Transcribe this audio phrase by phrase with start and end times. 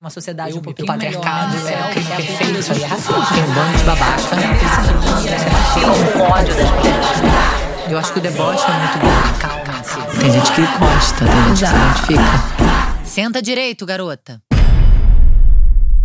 [0.00, 1.72] Uma sociedade Eu um me pouquinho patriarcado, melhor, né?
[1.72, 3.34] é, o crime É perfeito, isso aí é racista.
[3.34, 4.22] Tem um bando de babaca.
[5.74, 7.90] Tem um ódio das mulheres.
[7.90, 9.38] Eu acho que o deboche é muito bom.
[9.40, 10.20] Calma-se.
[10.20, 11.74] Tem gente que gosta, tem gente que se
[12.14, 13.04] identifica.
[13.04, 14.40] Senta direito, garota.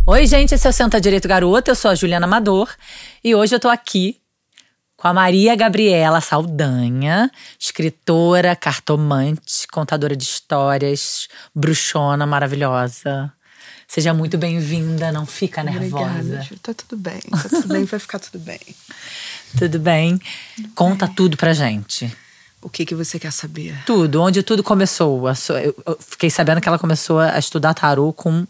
[0.08, 1.70] Oi, gente, esse é o Senta Direito Garota.
[1.70, 2.70] Eu sou a Juliana Amador
[3.24, 4.20] e hoje eu tô aqui
[4.98, 7.30] com a Maria Gabriela Saldanha,
[7.60, 13.32] escritora, cartomante, contadora de histórias, bruxona maravilhosa.
[13.94, 16.06] Seja muito bem-vinda, não fica nervosa.
[16.06, 16.58] Obrigada, Ju.
[16.58, 18.60] Tá tudo bem, tá tudo bem, vai ficar tudo bem.
[19.56, 20.20] Tudo bem?
[20.74, 22.12] Conta tudo pra gente.
[22.60, 23.78] O que que você quer saber?
[23.86, 25.26] Tudo, onde tudo começou.
[25.28, 28.48] Eu fiquei sabendo que ela começou a estudar tarô com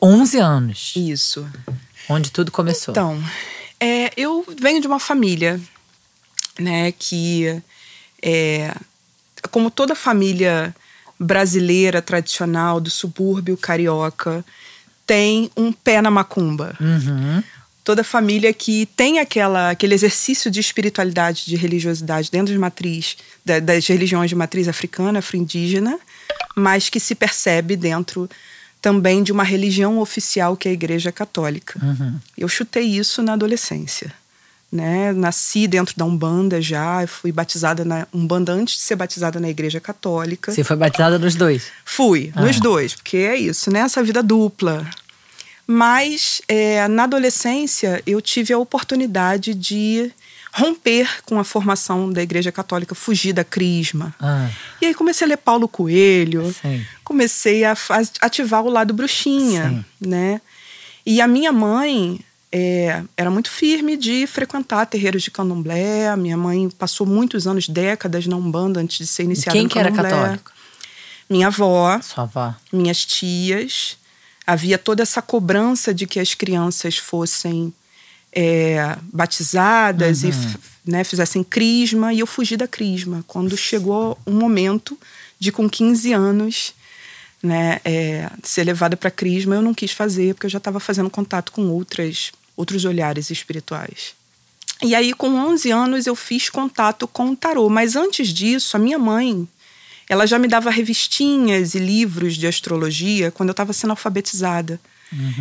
[0.00, 0.94] 11 anos.
[0.96, 1.46] Isso.
[2.08, 2.92] Onde tudo começou.
[2.92, 3.22] Então,
[3.78, 5.60] é, eu venho de uma família,
[6.58, 7.62] né, que
[8.22, 8.74] é,
[9.50, 10.74] como toda família
[11.22, 14.44] brasileira tradicional do subúrbio carioca,
[15.06, 16.76] tem um pé na macumba.
[16.80, 17.42] Uhum.
[17.84, 23.58] toda família que tem aquela, aquele exercício de espiritualidade, de religiosidade dentro de matriz, da-
[23.58, 25.98] das religiões de matriz africana, afro-indígena,
[26.54, 28.30] mas que se percebe dentro
[28.80, 31.80] também de uma religião oficial que é a Igreja Católica.
[32.38, 34.12] Eu chutei isso na adolescência.
[34.72, 35.12] Né?
[35.12, 39.78] Nasci dentro da Umbanda já, fui batizada na Umbanda antes de ser batizada na Igreja
[39.80, 40.50] Católica.
[40.50, 41.66] Você foi batizada nos dois.
[41.84, 43.80] Fui, nos dois, porque é isso, né?
[43.80, 44.88] Essa vida dupla.
[45.66, 50.10] Mas é, na adolescência eu tive a oportunidade de
[50.54, 54.14] romper com a formação da Igreja Católica, fugir da crisma.
[54.20, 54.48] Ah,
[54.80, 56.84] E aí comecei a ler Paulo Coelho, Sim.
[57.02, 57.74] comecei a
[58.20, 59.84] ativar o lado bruxinha, Sim.
[60.08, 60.40] né?
[61.06, 62.20] E a minha mãe
[62.52, 66.14] é, era muito firme de frequentar terreiros de candomblé.
[66.16, 69.78] Minha mãe passou muitos anos, décadas na Umbanda antes de ser iniciada quem no que
[69.78, 70.10] era candomblé.
[70.20, 70.52] católico?
[71.30, 72.54] Minha avó, Sua avó.
[72.72, 73.96] minhas tias.
[74.46, 77.72] Havia toda essa cobrança de que as crianças fossem
[78.32, 83.24] é, batizadas e f- né, fizessem crisma, e eu fugi da crisma.
[83.26, 84.98] Quando chegou um momento
[85.38, 86.74] de, com 15 anos,
[87.42, 91.08] né, é, ser levada para crisma, eu não quis fazer, porque eu já estava fazendo
[91.08, 94.14] contato com outras, outros olhares espirituais.
[94.82, 97.68] E aí, com 11 anos, eu fiz contato com o tarô.
[97.68, 99.46] Mas antes disso, a minha mãe,
[100.08, 104.80] ela já me dava revistinhas e livros de astrologia quando eu estava sendo alfabetizada.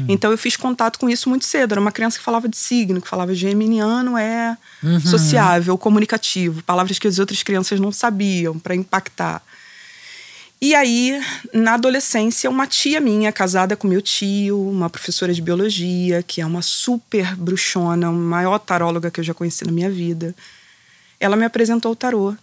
[0.08, 1.72] Então eu fiz contato com isso muito cedo.
[1.72, 4.58] Era uma criança que falava de signo, que falava geminiano é
[5.09, 9.42] sociável, comunicativo, palavras que as outras crianças não sabiam para impactar.
[10.64, 11.20] E aí,
[11.52, 16.46] na adolescência, uma tia minha, casada com meu tio, uma professora de biologia, que é
[16.46, 20.36] uma super bruxona, a maior taróloga que eu já conheci na minha vida,
[21.20, 22.36] ela me apresentou o tarô.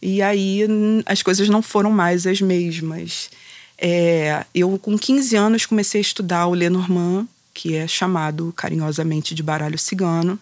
[0.00, 0.60] E aí
[1.04, 3.28] as coisas não foram mais as mesmas.
[3.76, 9.42] É, eu, com 15 anos, comecei a estudar o Lenormand, que é chamado carinhosamente de
[9.42, 10.38] baralho cigano.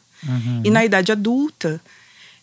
[0.62, 1.80] E na idade adulta,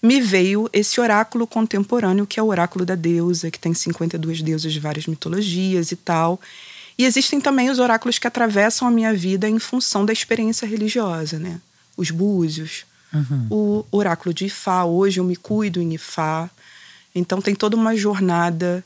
[0.05, 4.71] me veio esse oráculo contemporâneo, que é o oráculo da deusa, que tem 52 deusas
[4.71, 6.39] de várias mitologias e tal.
[6.97, 11.39] E existem também os oráculos que atravessam a minha vida em função da experiência religiosa,
[11.39, 11.59] né?
[11.97, 12.85] Os búzios,
[13.49, 14.85] o oráculo de Ifá.
[14.85, 16.49] Hoje eu me cuido em Ifá.
[17.13, 18.83] Então tem toda uma jornada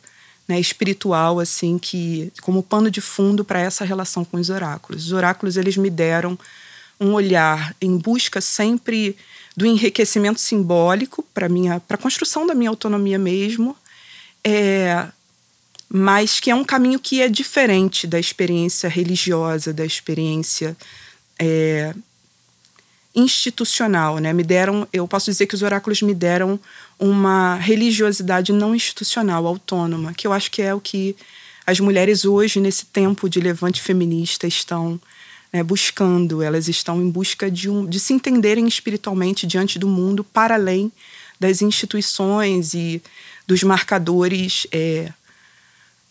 [0.48, 5.08] né, espiritual assim que como pano de fundo para essa relação com os oráculos.
[5.08, 6.40] Os oráculos eles me deram
[7.00, 9.18] um olhar em busca sempre
[9.60, 13.76] do enriquecimento simbólico para minha para a construção da minha autonomia mesmo,
[14.42, 15.06] é,
[15.90, 20.78] mas que é um caminho que é diferente da experiência religiosa, da experiência
[21.38, 21.94] é,
[23.14, 24.32] institucional, né?
[24.32, 26.58] Me deram, eu posso dizer que os oráculos me deram
[26.98, 31.18] uma religiosidade não institucional, autônoma, que eu acho que é o que
[31.68, 34.98] as mulheres hoje nesse tempo de levante feminista estão
[35.52, 36.42] né, buscando.
[36.42, 40.92] Elas estão em busca de, um, de se entenderem espiritualmente diante do mundo, para além
[41.40, 43.02] das instituições e
[43.48, 45.12] dos marcadores é,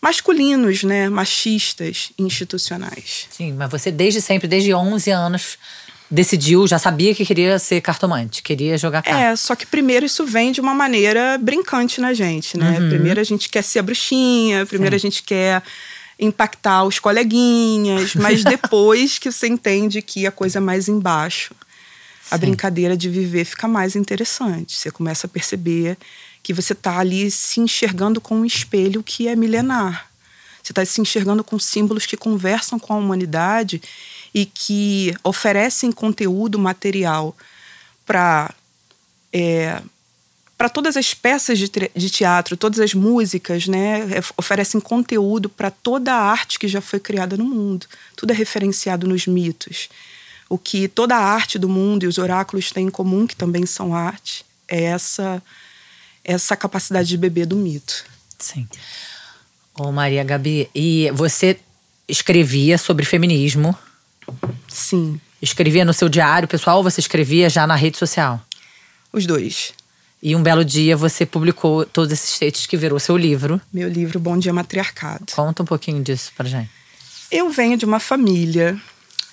[0.01, 3.27] masculinos, né, machistas, institucionais.
[3.29, 5.57] Sim, mas você desde sempre, desde 11 anos,
[6.09, 9.19] decidiu, já sabia que queria ser cartomante, queria jogar carta.
[9.19, 12.77] É, só que primeiro isso vem de uma maneira brincante na gente, né?
[12.89, 15.61] Primeiro a gente quer ser a bruxinha, primeiro a gente quer
[16.19, 21.55] impactar os coleguinhas, mas depois que você entende que a coisa é mais embaixo,
[22.29, 24.75] a brincadeira de viver fica mais interessante.
[24.75, 25.97] Você começa a perceber
[26.43, 30.09] que você está ali se enxergando com um espelho que é milenar.
[30.61, 33.81] Você está se enxergando com símbolos que conversam com a humanidade
[34.33, 37.35] e que oferecem conteúdo material
[38.05, 38.53] para
[39.33, 39.81] é,
[40.59, 45.71] para todas as peças de, de, teatro, todas as músicas, né, é, oferecem conteúdo para
[45.71, 47.87] toda a arte que já foi criada no mundo.
[48.13, 49.87] Tudo é referenciado nos mitos.
[50.49, 53.65] O que toda a arte do mundo e os oráculos têm em comum, que também
[53.65, 55.41] são arte, é essa
[56.25, 58.03] essa capacidade de beber do mito.
[58.37, 58.67] Sim.
[59.73, 61.57] Ô Maria Gabi, e você
[62.05, 63.73] escrevia sobre feminismo?
[64.67, 65.21] Sim.
[65.41, 68.45] Escrevia no seu diário pessoal ou você escrevia já na rede social?
[69.13, 69.73] Os dois.
[70.21, 73.61] E um belo dia você publicou todos esses textos que virou seu livro.
[73.71, 75.31] Meu livro Bom Dia Matriarcado.
[75.33, 76.69] Conta um pouquinho disso pra gente.
[77.31, 78.77] Eu venho de uma família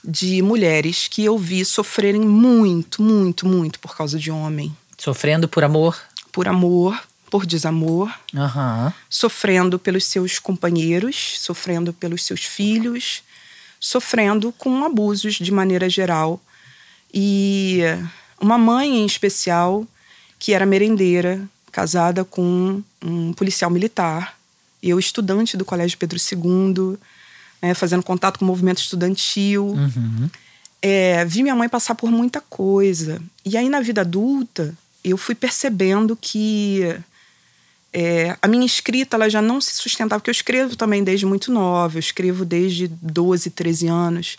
[0.04, 4.76] de mulheres que eu vi sofrerem muito, muito, muito por causa de homem.
[4.96, 5.98] Sofrendo por amor?
[6.30, 6.96] Por amor,
[7.28, 8.08] por desamor.
[8.32, 8.92] Uhum.
[9.10, 13.24] Sofrendo pelos seus companheiros, sofrendo pelos seus filhos,
[13.80, 16.40] sofrendo com abusos de maneira geral.
[17.12, 17.80] E
[18.40, 19.84] uma mãe em especial
[20.38, 21.40] que era merendeira,
[21.72, 24.38] casada com um policial militar.
[24.82, 26.98] E eu, estudante do Colégio Pedro II,
[27.60, 29.66] né, fazendo contato com o movimento estudantil.
[29.66, 30.30] Uhum.
[30.80, 33.20] É, vi minha mãe passar por muita coisa.
[33.44, 36.82] E aí, na vida adulta, eu fui percebendo que
[37.92, 41.50] é, a minha escrita ela já não se sustentava, porque eu escrevo também desde muito
[41.50, 44.36] nova, eu escrevo desde 12, 13 anos.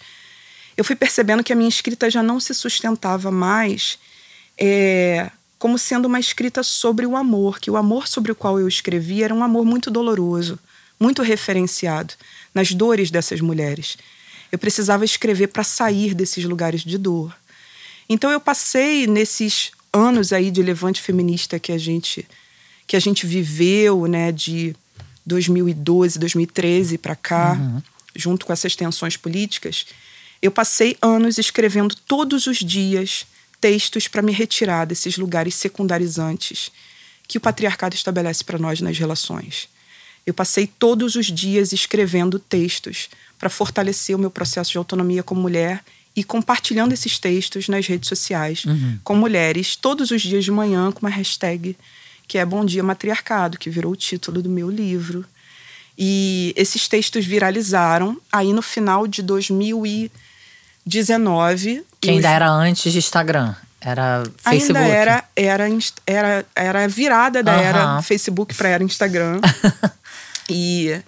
[0.76, 3.98] Eu fui percebendo que a minha escrita já não se sustentava mais
[4.58, 8.68] é, como sendo uma escrita sobre o amor, que o amor sobre o qual eu
[8.68, 10.60] escrevi era um amor muito doloroso,
[11.00, 12.14] muito referenciado
[12.54, 13.98] nas dores dessas mulheres.
[14.52, 17.36] Eu precisava escrever para sair desses lugares de dor.
[18.08, 22.28] Então eu passei nesses anos aí de levante feminista que a gente
[22.86, 24.74] que a gente viveu, né, de
[25.26, 27.82] 2012, 2013 para cá, uhum.
[28.16, 29.86] junto com essas tensões políticas,
[30.42, 33.26] eu passei anos escrevendo todos os dias
[33.60, 36.72] textos para me retirar desses lugares secundarizantes
[37.28, 39.68] que o patriarcado estabelece para nós nas relações.
[40.26, 45.42] Eu passei todos os dias escrevendo textos para fortalecer o meu processo de autonomia como
[45.42, 45.84] mulher
[46.16, 49.00] e compartilhando esses textos nas redes sociais uhum.
[49.04, 51.78] com mulheres todos os dias de manhã com uma hashtag
[52.28, 55.24] que é Bom Dia Matriarcado, que virou o título do meu livro.
[55.98, 58.20] E esses textos viralizaram.
[58.32, 59.86] Aí no final de 2000
[60.88, 61.84] 19.
[62.00, 63.54] Que ainda era antes de Instagram.
[63.80, 64.78] Era Facebook.
[64.78, 65.70] Ainda era, era,
[66.06, 67.62] era, era virada da uhum.
[67.62, 69.40] era Facebook para era Instagram.
[70.50, 71.00] e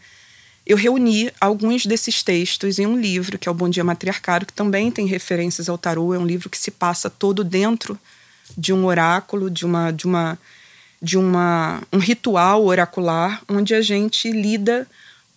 [0.65, 4.53] eu reuni alguns desses textos em um livro, que é o Bom Dia Matriarcado, que
[4.53, 6.13] também tem referências ao tarô.
[6.13, 7.97] É um livro que se passa todo dentro
[8.57, 10.37] de um oráculo, de uma de uma
[11.01, 14.85] de uma um ritual oracular onde a gente lida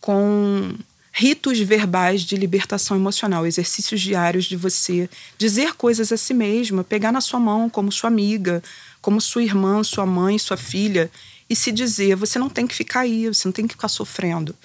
[0.00, 0.74] com
[1.12, 7.12] ritos verbais de libertação emocional, exercícios diários de você dizer coisas a si mesma, pegar
[7.12, 8.62] na sua mão como sua amiga,
[9.00, 11.10] como sua irmã, sua mãe, sua filha
[11.50, 14.56] e se dizer: você não tem que ficar aí, você não tem que ficar sofrendo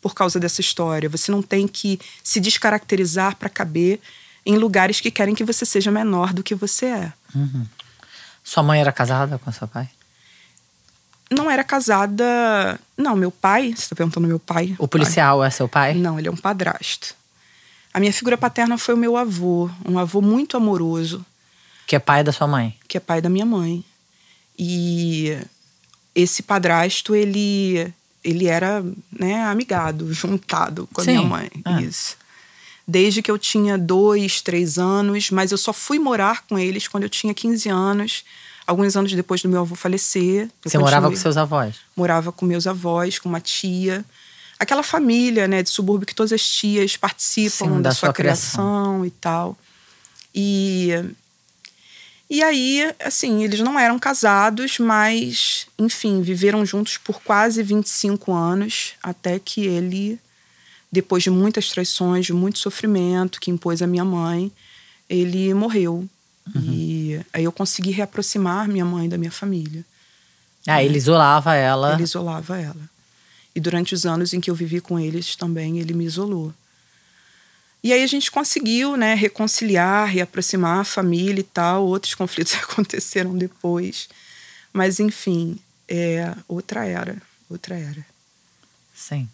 [0.00, 4.00] por causa dessa história, você não tem que se descaracterizar para caber
[4.46, 7.12] em lugares que querem que você seja menor do que você é.
[7.34, 7.66] Uhum.
[8.44, 9.90] Sua mãe era casada com seu pai?
[11.30, 12.80] Não era casada.
[12.96, 14.74] Não, meu pai, você está perguntando meu pai?
[14.78, 15.48] O policial pai.
[15.48, 15.94] é seu pai?
[15.94, 17.14] Não, ele é um padrasto.
[17.92, 21.24] A minha figura paterna foi o meu avô, um avô muito amoroso.
[21.86, 22.76] Que é pai da sua mãe?
[22.86, 23.84] Que é pai da minha mãe.
[24.58, 25.38] E
[26.14, 27.92] esse padrasto, ele,
[28.22, 31.12] ele era né, amigado, juntado com a Sim.
[31.12, 31.50] minha mãe.
[31.64, 31.80] Ah.
[31.80, 32.16] Isso.
[32.86, 37.02] Desde que eu tinha dois, três anos, mas eu só fui morar com eles quando
[37.02, 38.24] eu tinha 15 anos
[38.68, 40.50] alguns anos depois do meu avô falecer.
[40.62, 41.76] Você morava com seus avós?
[41.96, 44.04] Morava com meus avós, com uma tia.
[44.58, 48.12] Aquela família, né, de subúrbio que todas as tias participam Sim, da, da, sua, sua
[48.12, 49.58] criação, criação e tal.
[50.34, 50.92] E
[52.30, 58.92] e aí, assim, eles não eram casados, mas, enfim, viveram juntos por quase 25 anos,
[59.02, 60.20] até que ele,
[60.92, 64.52] depois de muitas traições, de muito sofrimento que impôs a minha mãe,
[65.08, 66.06] ele morreu.
[66.54, 66.62] Uhum.
[66.62, 69.84] E aí eu consegui reaproximar minha mãe da minha família.
[70.66, 71.94] Ah, ele isolava ela.
[71.94, 72.90] Ele isolava ela.
[73.54, 76.52] E durante os anos em que eu vivi com eles também, ele me isolou.
[77.82, 81.86] E aí a gente conseguiu, né, reconciliar, reaproximar a família e tal.
[81.86, 84.08] Outros conflitos aconteceram depois.
[84.72, 87.16] Mas, enfim, é outra era.
[87.48, 88.04] Outra era.
[88.94, 89.28] Sim.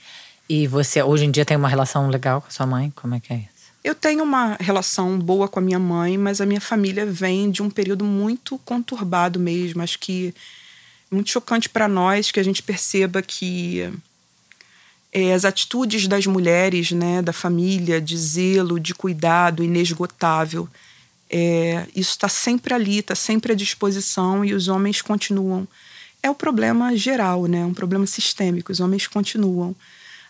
[0.48, 2.92] E você hoje em dia tem uma relação legal com a sua mãe?
[2.94, 3.48] Como é que é?
[3.84, 7.62] Eu tenho uma relação boa com a minha mãe, mas a minha família vem de
[7.62, 9.82] um período muito conturbado mesmo.
[9.82, 10.34] Acho que
[11.12, 13.92] é muito chocante para nós que a gente perceba que
[15.12, 20.66] é, as atitudes das mulheres, né, da família, de zelo, de cuidado inesgotável,
[21.28, 25.68] é, isso está sempre ali, está sempre à disposição e os homens continuam
[26.22, 27.66] é o problema geral, né?
[27.66, 28.72] Um problema sistêmico.
[28.72, 29.76] Os homens continuam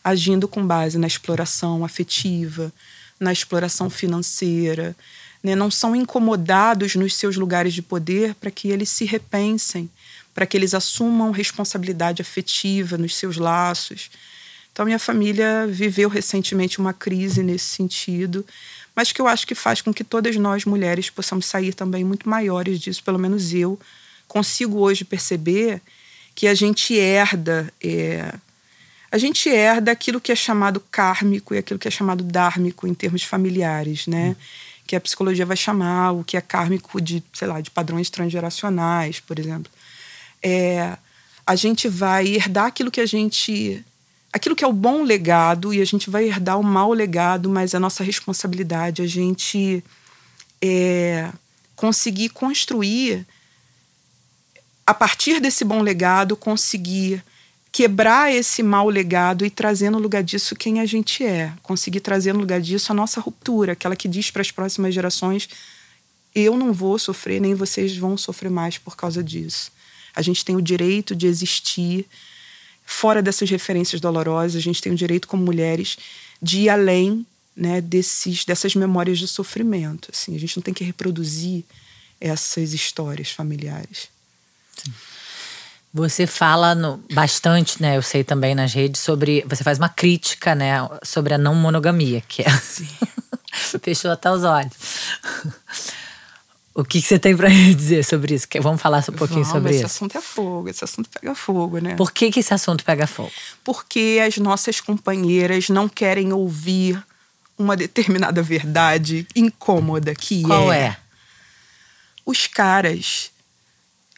[0.02, 2.72] agindo com base na exploração afetiva,
[3.18, 4.96] na exploração financeira,
[5.42, 5.54] né?
[5.54, 9.88] não são incomodados nos seus lugares de poder para que eles se repensem,
[10.34, 14.10] para que eles assumam responsabilidade afetiva nos seus laços.
[14.72, 18.44] Então, minha família viveu recentemente uma crise nesse sentido,
[18.96, 22.28] mas que eu acho que faz com que todas nós mulheres possamos sair também muito
[22.28, 23.78] maiores disso, pelo menos eu
[24.26, 25.80] consigo hoje perceber
[26.34, 27.72] que a gente herda.
[27.80, 28.34] É,
[29.14, 32.92] a gente herda aquilo que é chamado kármico e aquilo que é chamado dármico em
[32.92, 34.30] termos familiares, né?
[34.30, 34.36] Hum.
[34.88, 39.20] Que a psicologia vai chamar o que é kármico de, sei lá, de padrões transgeracionais,
[39.20, 39.70] por exemplo.
[40.42, 40.98] É,
[41.46, 43.84] a gente vai herdar aquilo que a gente
[44.32, 47.72] aquilo que é o bom legado e a gente vai herdar o mau legado, mas
[47.72, 49.84] é nossa responsabilidade a gente
[50.60, 51.30] é,
[51.76, 53.24] conseguir construir
[54.84, 57.22] a partir desse bom legado, conseguir
[57.74, 61.52] quebrar esse mau legado e trazer no lugar disso quem a gente é.
[61.60, 65.48] Conseguir trazer no lugar disso a nossa ruptura, aquela que diz para as próximas gerações:
[66.32, 69.72] eu não vou sofrer, nem vocês vão sofrer mais por causa disso.
[70.14, 72.06] A gente tem o direito de existir
[72.86, 75.96] fora dessas referências dolorosas, a gente tem o direito, como mulheres,
[76.40, 77.26] de ir além
[77.56, 80.10] né, desses, dessas memórias de sofrimento.
[80.12, 81.64] Assim, a gente não tem que reproduzir
[82.20, 84.08] essas histórias familiares.
[85.94, 87.96] Você fala no, bastante, né?
[87.96, 89.44] Eu sei também nas redes sobre.
[89.48, 90.72] Você faz uma crítica, né?
[91.04, 92.50] Sobre a não monogamia, que é.
[92.50, 92.88] Sim.
[93.80, 94.72] Fechou até os olhos.
[96.74, 98.48] O que, que você tem para dizer sobre isso?
[98.60, 99.86] Vamos falar um pouquinho Vamos, sobre esse isso.
[99.86, 101.94] Esse assunto é fogo, esse assunto pega fogo, né?
[101.94, 103.30] Por que, que esse assunto pega fogo?
[103.62, 107.00] Porque as nossas companheiras não querem ouvir
[107.56, 110.80] uma determinada verdade incômoda que Qual é.
[110.80, 110.96] é?
[112.26, 113.30] Os caras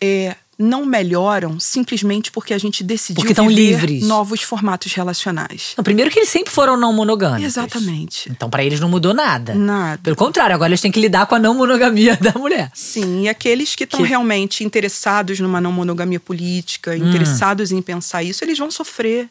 [0.07, 4.03] é, não melhoram simplesmente porque a gente decidiu porque estão livres.
[4.07, 5.75] novos formatos relacionais.
[5.77, 7.45] Não, primeiro que eles sempre foram não monogâmicos.
[7.45, 8.31] Exatamente.
[8.31, 9.55] Então para eles não mudou nada.
[9.55, 10.01] Nada.
[10.03, 12.71] Pelo contrário, agora eles têm que lidar com a não monogamia da mulher.
[12.75, 14.07] Sim, e aqueles que estão que...
[14.07, 17.09] realmente interessados numa não monogamia política, hum.
[17.09, 19.29] interessados em pensar isso, eles vão sofrer.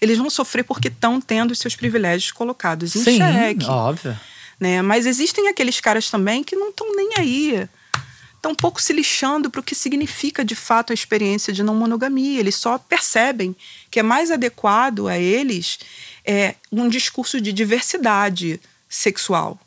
[0.00, 3.66] Eles vão sofrer porque estão tendo seus privilégios colocados em Sim, xeque.
[3.66, 4.18] óbvio.
[4.58, 4.80] Né?
[4.80, 7.68] Mas existem aqueles caras também que não estão nem aí
[8.46, 11.74] estão um pouco se lixando para o que significa de fato a experiência de não
[11.74, 12.38] monogamia.
[12.38, 13.54] Eles só percebem
[13.90, 15.78] que é mais adequado a eles
[16.24, 19.58] é, um discurso de diversidade sexual.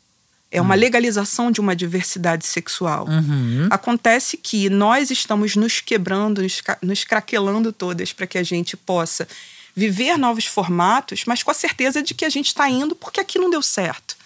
[0.50, 0.80] É uma uhum.
[0.80, 3.06] legalização de uma diversidade sexual.
[3.06, 3.68] Uhum.
[3.70, 9.28] Acontece que nós estamos nos quebrando, nos, nos craquelando todas para que a gente possa
[9.76, 13.38] viver novos formatos, mas com a certeza de que a gente está indo porque aqui
[13.38, 14.16] não deu certo.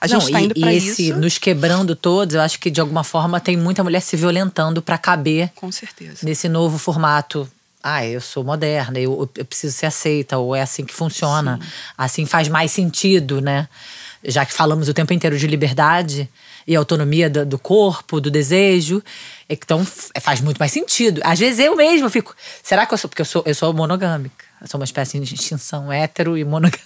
[0.00, 0.92] A gente está indo para isso.
[0.92, 4.80] esse nos quebrando todos, eu acho que de alguma forma tem muita mulher se violentando
[4.80, 5.50] para caber.
[5.54, 6.18] Com certeza.
[6.22, 7.48] Nesse novo formato.
[7.82, 11.58] Ah, eu sou moderna, eu, eu preciso ser aceita, ou é assim que funciona.
[11.60, 11.68] Sim.
[11.96, 13.68] Assim faz mais sentido, né?
[14.22, 16.28] Já que falamos o tempo inteiro de liberdade
[16.66, 19.02] e autonomia do, do corpo, do desejo,
[19.48, 19.86] então
[20.20, 21.22] faz muito mais sentido.
[21.24, 24.44] Às vezes eu mesma fico, será que eu sou porque eu sou eu sou monogâmica?
[24.60, 26.84] Eu sou uma espécie de extinção hétero e monogâmica.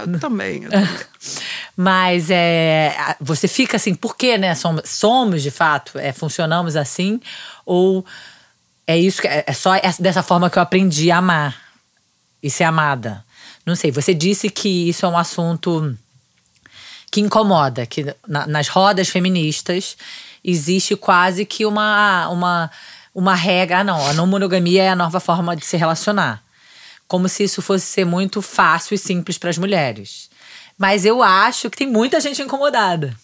[0.00, 0.64] Eu também.
[0.64, 0.88] Eu também.
[1.76, 4.54] Mas é, você fica assim, por que, né?
[4.54, 7.20] Somos, somos de fato, é, funcionamos assim?
[7.66, 8.04] Ou
[8.86, 11.56] é isso que é, é só dessa forma que eu aprendi a amar
[12.42, 13.24] e ser amada?
[13.66, 15.96] Não sei, você disse que isso é um assunto
[17.10, 19.96] que incomoda, que na, nas rodas feministas
[20.44, 22.70] existe quase que uma, uma,
[23.14, 23.78] uma regra.
[23.78, 26.42] Ah, não, a não monogamia é a nova forma de se relacionar.
[27.08, 30.28] Como se isso fosse ser muito fácil e simples para as mulheres.
[30.78, 33.16] Mas eu acho que tem muita gente incomodada.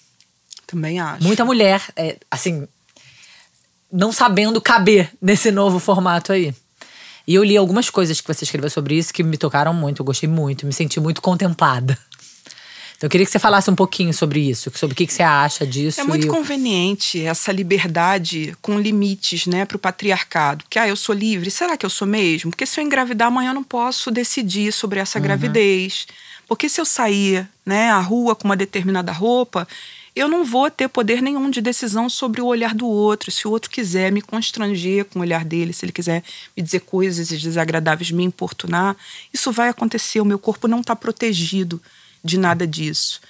[0.66, 1.25] Também acho.
[1.25, 2.66] Muita mulher, é, assim,
[3.92, 6.54] não sabendo caber nesse novo formato aí.
[7.26, 10.04] E eu li algumas coisas que você escreveu sobre isso que me tocaram muito, eu
[10.04, 11.99] gostei muito, me senti muito contemplada.
[12.97, 15.23] Então eu queria que você falasse um pouquinho sobre isso, sobre o que, que você
[15.23, 16.00] acha disso.
[16.00, 20.66] É muito conveniente essa liberdade com limites, né, para o patriarcado.
[20.69, 22.50] Que ah, eu sou livre, será que eu sou mesmo?
[22.50, 25.25] Porque se eu engravidar amanhã eu não posso decidir sobre essa uhum.
[25.25, 26.07] gravidez.
[26.50, 29.69] Porque se eu sair né, à rua com uma determinada roupa,
[30.16, 33.30] eu não vou ter poder nenhum de decisão sobre o olhar do outro.
[33.30, 36.25] Se o outro quiser me constranger com o olhar dele, se ele quiser
[36.57, 38.97] me dizer coisas desagradáveis, me importunar,
[39.33, 40.21] isso vai acontecer.
[40.21, 41.80] O meu corpo não está protegido
[42.23, 43.21] de nada disso.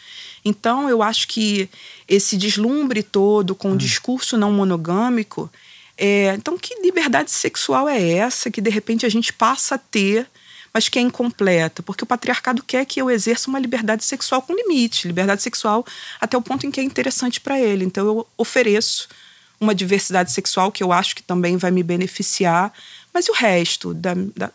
[0.42, 1.68] Então, eu acho que
[2.08, 3.76] esse deslumbre todo com o hum.
[3.76, 5.52] discurso não monogâmico.
[5.94, 10.26] É, então, que liberdade sexual é essa que de repente a gente passa a ter
[10.72, 14.54] mas que é incompleta, porque o patriarcado quer que eu exerça uma liberdade sexual com
[14.54, 15.84] limite, liberdade sexual
[16.20, 17.84] até o ponto em que é interessante para ele.
[17.84, 19.08] Então eu ofereço
[19.60, 22.72] uma diversidade sexual que eu acho que também vai me beneficiar,
[23.12, 24.50] Mas e o resto, da, da,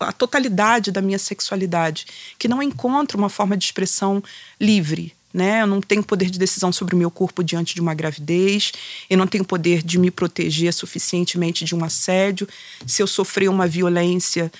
[0.00, 2.06] a totalidade da minha sexualidade,
[2.38, 4.22] que não encontra uma forma de expressão
[4.60, 5.14] livre?
[5.32, 5.62] Né?
[5.62, 8.72] Eu não tenho poder de decisão sobre o meu corpo diante de uma gravidez,
[9.08, 12.48] eu não tenho poder de me proteger suficientemente de um assédio.
[12.84, 14.50] Se eu sofrer uma violência,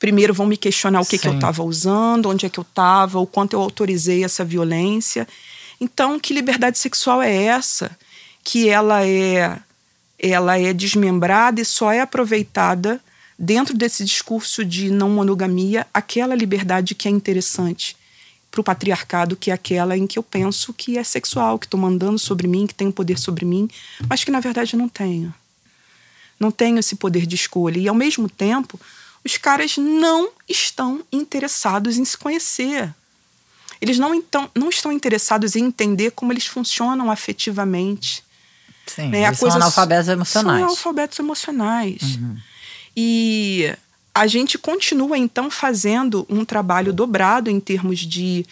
[0.00, 3.20] primeiro vão me questionar o que, que eu estava usando, onde é que eu estava,
[3.20, 5.28] o quanto eu autorizei essa violência.
[5.78, 7.96] Então, que liberdade sexual é essa?
[8.42, 9.58] Que ela é
[10.22, 13.00] ela é desmembrada e só é aproveitada
[13.38, 17.96] dentro desse discurso de não monogamia aquela liberdade que é interessante
[18.50, 21.80] para o patriarcado, que é aquela em que eu penso que é sexual, que estou
[21.80, 23.68] mandando sobre mim, que tem poder sobre mim,
[24.08, 25.32] mas que na verdade não tenho.
[26.38, 27.78] Não tenho esse poder de escolha.
[27.78, 28.78] E ao mesmo tempo,
[29.24, 32.94] os caras não estão interessados em se conhecer.
[33.80, 38.22] Eles não, então, não estão interessados em entender como eles funcionam afetivamente.
[38.86, 39.24] Sim, né?
[39.24, 40.58] eles são analfabetos emocionais.
[40.58, 42.02] São analfabetos emocionais.
[42.02, 42.36] Uhum.
[42.96, 43.74] E
[44.14, 48.44] a gente continua, então, fazendo um trabalho dobrado em termos de...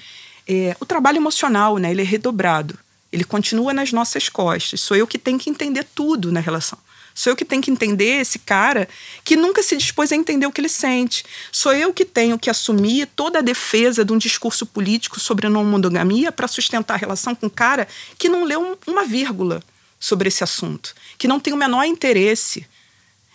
[0.47, 1.91] É, o trabalho emocional, né?
[1.91, 2.79] Ele é redobrado.
[3.13, 4.81] Ele continua nas nossas costas.
[4.81, 6.79] Sou eu que tenho que entender tudo na relação.
[7.19, 8.89] Sou eu que tenho que entender esse cara
[9.25, 11.25] que nunca se dispôs a entender o que ele sente.
[11.51, 15.51] Sou eu que tenho que assumir toda a defesa de um discurso político sobre a
[15.51, 19.65] não monogamia para sustentar a relação com um cara que não leu uma vírgula
[19.99, 22.65] sobre esse assunto, que não tem o menor interesse.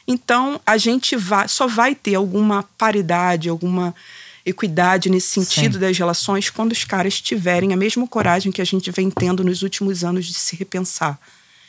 [0.08, 3.94] Então, a gente vai, só vai ter alguma paridade, alguma
[4.46, 5.80] equidade nesse sentido Sim.
[5.82, 9.62] das relações quando os caras tiverem a mesma coragem que a gente vem tendo nos
[9.62, 11.20] últimos anos de se repensar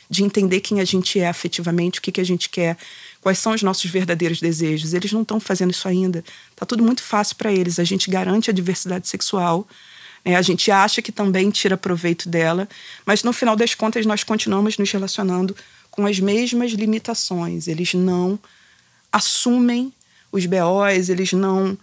[0.09, 2.77] de entender quem a gente é afetivamente, o que, que a gente quer,
[3.21, 4.93] quais são os nossos verdadeiros desejos.
[4.93, 6.23] Eles não estão fazendo isso ainda.
[6.51, 7.79] Está tudo muito fácil para eles.
[7.79, 9.67] A gente garante a diversidade sexual,
[10.23, 10.35] né?
[10.35, 12.67] a gente acha que também tira proveito dela,
[13.05, 15.55] mas no final das contas nós continuamos nos relacionando
[15.89, 17.67] com as mesmas limitações.
[17.67, 18.37] Eles não
[19.11, 19.93] assumem
[20.31, 21.77] os BOs, eles não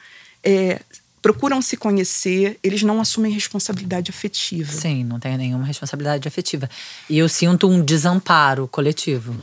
[0.44, 0.80] é,
[1.22, 4.70] procuram se conhecer, eles não assumem responsabilidade afetiva.
[4.70, 6.68] Sim, não tem nenhuma responsabilidade afetiva.
[7.08, 9.34] E eu sinto um desamparo coletivo.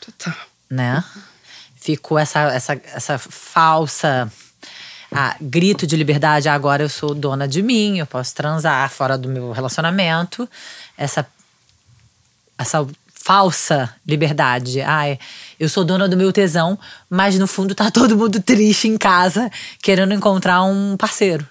[0.00, 0.34] Total.
[0.70, 1.04] Né?
[1.76, 4.32] Fico essa, essa, essa falsa
[5.12, 6.48] ah, grito de liberdade.
[6.48, 10.48] Agora eu sou dona de mim, eu posso transar fora do meu relacionamento.
[10.96, 11.26] Essa,
[12.56, 12.86] essa
[13.28, 14.80] falsa liberdade.
[14.80, 15.18] Ai,
[15.60, 16.78] eu sou dona do meu tesão,
[17.10, 19.50] mas no fundo tá todo mundo triste em casa,
[19.82, 21.46] querendo encontrar um parceiro.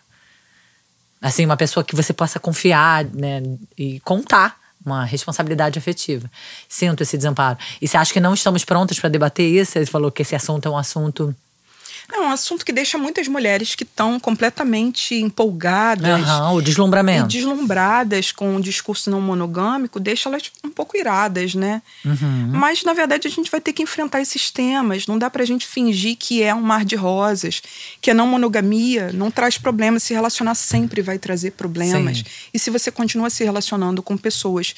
[1.22, 3.44] Assim, uma pessoa que você possa confiar, né,
[3.78, 6.28] e contar uma responsabilidade afetiva.
[6.68, 7.60] Sinto esse desamparo.
[7.80, 9.74] E você acha que não estamos prontas para debater isso?
[9.74, 11.36] Você falou que esse assunto é um assunto
[12.14, 16.28] é um assunto que deixa muitas mulheres que estão completamente empolgadas.
[16.28, 17.28] Uhum, o deslumbramento.
[17.28, 21.82] deslumbradas com o discurso não monogâmico, deixa elas um pouco iradas, né?
[22.06, 22.52] Uhum.
[22.54, 25.06] Mas, na verdade, a gente vai ter que enfrentar esses temas.
[25.06, 27.62] Não dá pra gente fingir que é um mar de rosas,
[28.02, 30.04] que a não monogamia não traz problemas.
[30.04, 32.20] Se relacionar sempre vai trazer problemas.
[32.20, 32.26] Sim.
[32.54, 34.74] E se você continua se relacionando com pessoas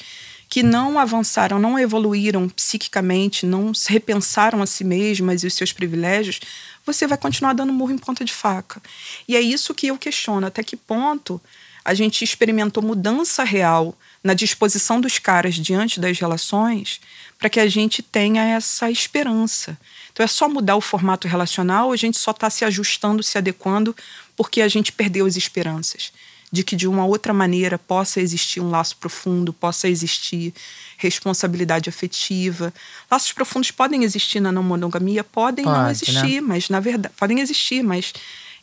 [0.50, 5.72] que não avançaram, não evoluíram psiquicamente, não se repensaram a si mesmas e os seus
[5.72, 6.40] privilégios,
[6.84, 8.80] você vai continuar dando murro em ponta de faca.
[9.28, 11.40] E é isso que eu questiono: até que ponto
[11.84, 17.00] a gente experimentou mudança real na disposição dos caras diante das relações
[17.38, 19.78] para que a gente tenha essa esperança.
[20.12, 23.96] Então é só mudar o formato relacional, a gente só está se ajustando, se adequando,
[24.36, 26.12] porque a gente perdeu as esperanças
[26.52, 30.52] de que de uma outra maneira possa existir um laço profundo, possa existir
[30.96, 32.72] responsabilidade afetiva.
[33.10, 35.90] Laços profundos podem existir na não monogamia, podem Pode, não né?
[35.92, 36.40] existir, né?
[36.40, 38.12] mas na verdade podem existir, mas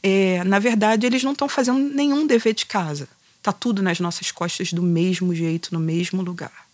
[0.03, 3.07] é, na verdade eles não estão fazendo nenhum dever de casa.
[3.41, 6.67] Tá tudo nas nossas costas do mesmo jeito, no mesmo lugar.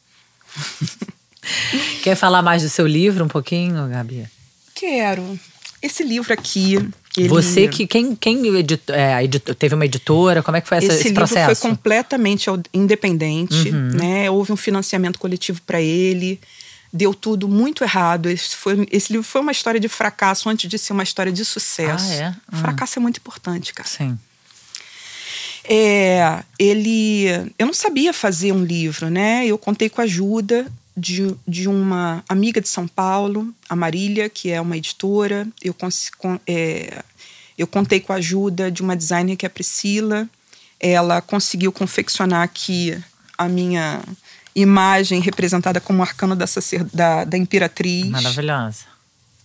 [2.02, 4.28] Quer falar mais do seu livro um pouquinho, Gabi?
[4.73, 5.39] Quero.
[5.84, 6.76] Esse livro aqui,
[7.17, 7.28] ele...
[7.28, 10.93] Você que quem quem edit, é, edit, teve uma editora, como é que foi essa,
[10.93, 11.50] esse, esse processo?
[11.50, 13.89] Livro foi completamente independente, uhum.
[13.89, 14.32] né?
[14.32, 16.39] Houve um financiamento coletivo para ele.
[16.91, 18.30] Deu tudo muito errado.
[18.30, 21.43] Esse, foi, esse livro foi uma história de fracasso antes de ser uma história de
[21.43, 22.12] sucesso.
[22.12, 22.28] Ah, é?
[22.54, 22.60] Uhum.
[22.62, 23.89] Fracasso é muito importante, cara.
[23.89, 24.17] Sim.
[25.65, 27.26] É, ele,
[27.60, 29.46] eu não sabia fazer um livro, né?
[29.46, 34.51] Eu contei com a ajuda de, de uma amiga de São Paulo, a Marília, que
[34.51, 35.47] é uma editora.
[35.62, 35.75] Eu,
[36.47, 37.03] é,
[37.58, 40.27] eu contei com a ajuda de uma designer que é a Priscila.
[40.79, 42.97] Ela conseguiu confeccionar aqui
[43.38, 44.01] a minha
[44.56, 46.45] imagem representada como arcano da,
[46.93, 48.10] da, da imperatriz.
[48.10, 48.86] Maravilhosa.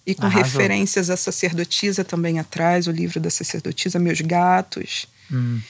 [0.06, 0.44] E com Arrasou.
[0.44, 5.06] referências à sacerdotisa também atrás, o livro da sacerdotisa Meus Gatos.
[5.30, 5.60] Hum.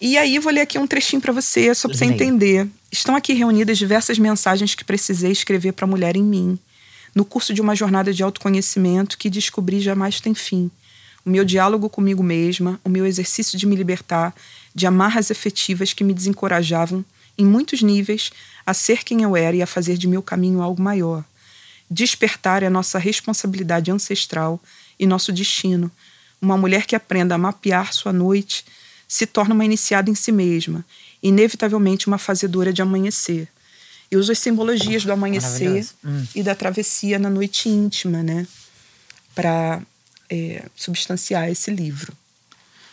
[0.00, 2.66] E aí vou ler aqui um trechinho para você, só para você entender.
[2.90, 6.58] Estão aqui reunidas diversas mensagens que precisei escrever para a mulher em mim.
[7.14, 10.70] no curso de uma jornada de autoconhecimento que descobri jamais tem fim.
[11.24, 14.34] O meu diálogo comigo mesma, o meu exercício de me libertar
[14.74, 17.04] de amarras efetivas que me desencorajavam,
[17.36, 18.30] em muitos níveis,
[18.64, 21.24] a ser quem eu era e a fazer de meu caminho algo maior.
[21.90, 24.60] Despertar é a nossa responsabilidade ancestral
[24.98, 25.90] e nosso destino.
[26.40, 28.64] Uma mulher que aprenda a mapear sua noite
[29.10, 30.84] se torna uma iniciada em si mesma,
[31.20, 33.48] inevitavelmente uma fazedora de amanhecer.
[34.08, 36.24] E uso as simbologias do amanhecer hum.
[36.32, 38.46] e da travessia na noite íntima, né?
[39.34, 39.82] Para
[40.30, 42.12] é, substanciar esse livro.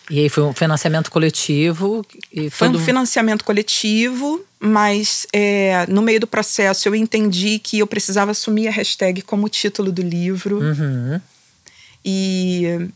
[0.10, 2.03] E aí foi um financiamento coletivo?
[2.34, 7.86] E foi um financiamento coletivo, mas é, no meio do processo eu entendi que eu
[7.86, 10.60] precisava assumir a hashtag como título do livro.
[10.60, 11.21] Uhum.
[12.03, 12.89] E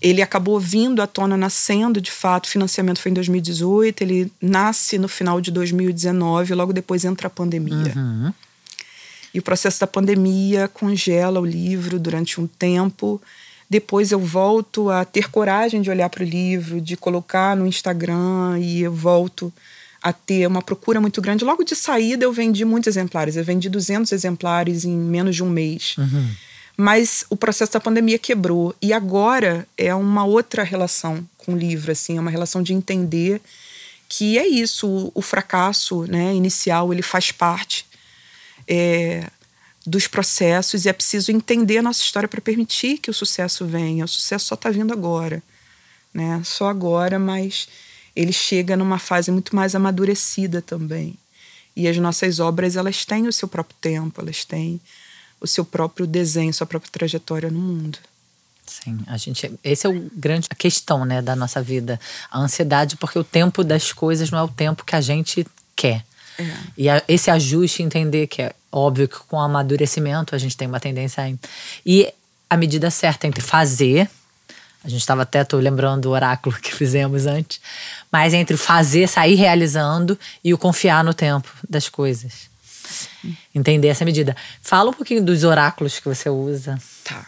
[0.00, 2.46] ele acabou vindo à tona, nascendo de fato.
[2.46, 7.30] O financiamento foi em 2018, ele nasce no final de 2019, logo depois entra a
[7.30, 7.92] pandemia.
[7.96, 8.32] Uhum.
[9.34, 13.20] E o processo da pandemia congela o livro durante um tempo.
[13.68, 18.58] Depois eu volto a ter coragem de olhar para o livro, de colocar no Instagram
[18.60, 19.52] e eu volto
[20.02, 21.44] a ter uma procura muito grande.
[21.44, 23.36] Logo de saída eu vendi muitos exemplares.
[23.36, 25.96] Eu vendi 200 exemplares em menos de um mês.
[25.98, 26.28] Uhum.
[26.80, 31.90] Mas o processo da pandemia quebrou e agora é uma outra relação com o livro,
[31.90, 33.42] assim, é uma relação de entender
[34.08, 37.84] que é isso, o, fracasso, né, inicial, ele faz parte
[38.66, 39.28] é,
[39.84, 44.04] dos processos e é preciso entender a nossa história para permitir que o sucesso venha.
[44.04, 45.42] O sucesso só está vindo agora,
[46.14, 46.40] né?
[46.44, 47.68] Só agora, mas
[48.14, 51.18] ele chega numa fase muito mais amadurecida também.
[51.74, 54.80] E as nossas obras, elas têm o seu próprio tempo, elas têm
[55.40, 57.98] o seu próprio desenho, sua própria trajetória no mundo.
[58.66, 61.98] Sim, a gente, esse é o grande a questão, né, da nossa vida,
[62.30, 66.04] a ansiedade, porque o tempo das coisas não é o tempo que a gente quer.
[66.38, 66.54] É.
[66.76, 70.68] E a, esse ajuste, entender que é óbvio que com o amadurecimento a gente tem
[70.68, 71.38] uma tendência a.
[71.84, 72.12] E
[72.48, 74.08] a medida certa entre fazer,
[74.84, 77.60] a gente estava até, tô lembrando do oráculo que fizemos antes,
[78.12, 82.48] mas entre fazer, sair realizando e o confiar no tempo das coisas.
[83.54, 84.36] Entender essa medida.
[84.62, 86.78] Fala um pouquinho dos oráculos que você usa.
[87.04, 87.26] Tá.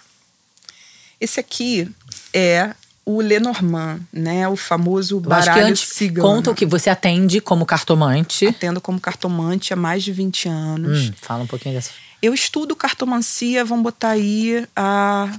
[1.21, 1.91] Esse aqui
[2.33, 4.49] é o Lenormand, né?
[4.49, 6.29] O famoso Eu baralho antes, cigano.
[6.29, 8.47] Conta o que você atende como cartomante.
[8.47, 11.09] Atendo como cartomante há mais de 20 anos.
[11.09, 11.91] Hum, fala um pouquinho dessa.
[12.23, 15.39] Eu estudo cartomancia, vamos botar aí, há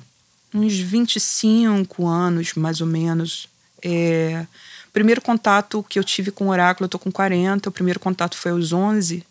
[0.54, 3.48] uns 25 anos, mais ou menos.
[3.84, 4.46] É,
[4.92, 7.70] primeiro contato que eu tive com o oráculo, eu tô com 40.
[7.70, 9.24] O primeiro contato foi aos 11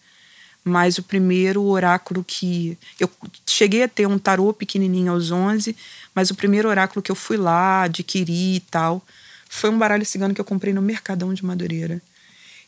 [0.65, 2.77] mas o primeiro oráculo que.
[2.99, 3.11] Eu
[3.47, 5.75] cheguei a ter um tarô pequenininho aos 11,
[6.15, 9.05] mas o primeiro oráculo que eu fui lá, adquiri e tal,
[9.49, 12.01] foi um baralho cigano que eu comprei no Mercadão de Madureira.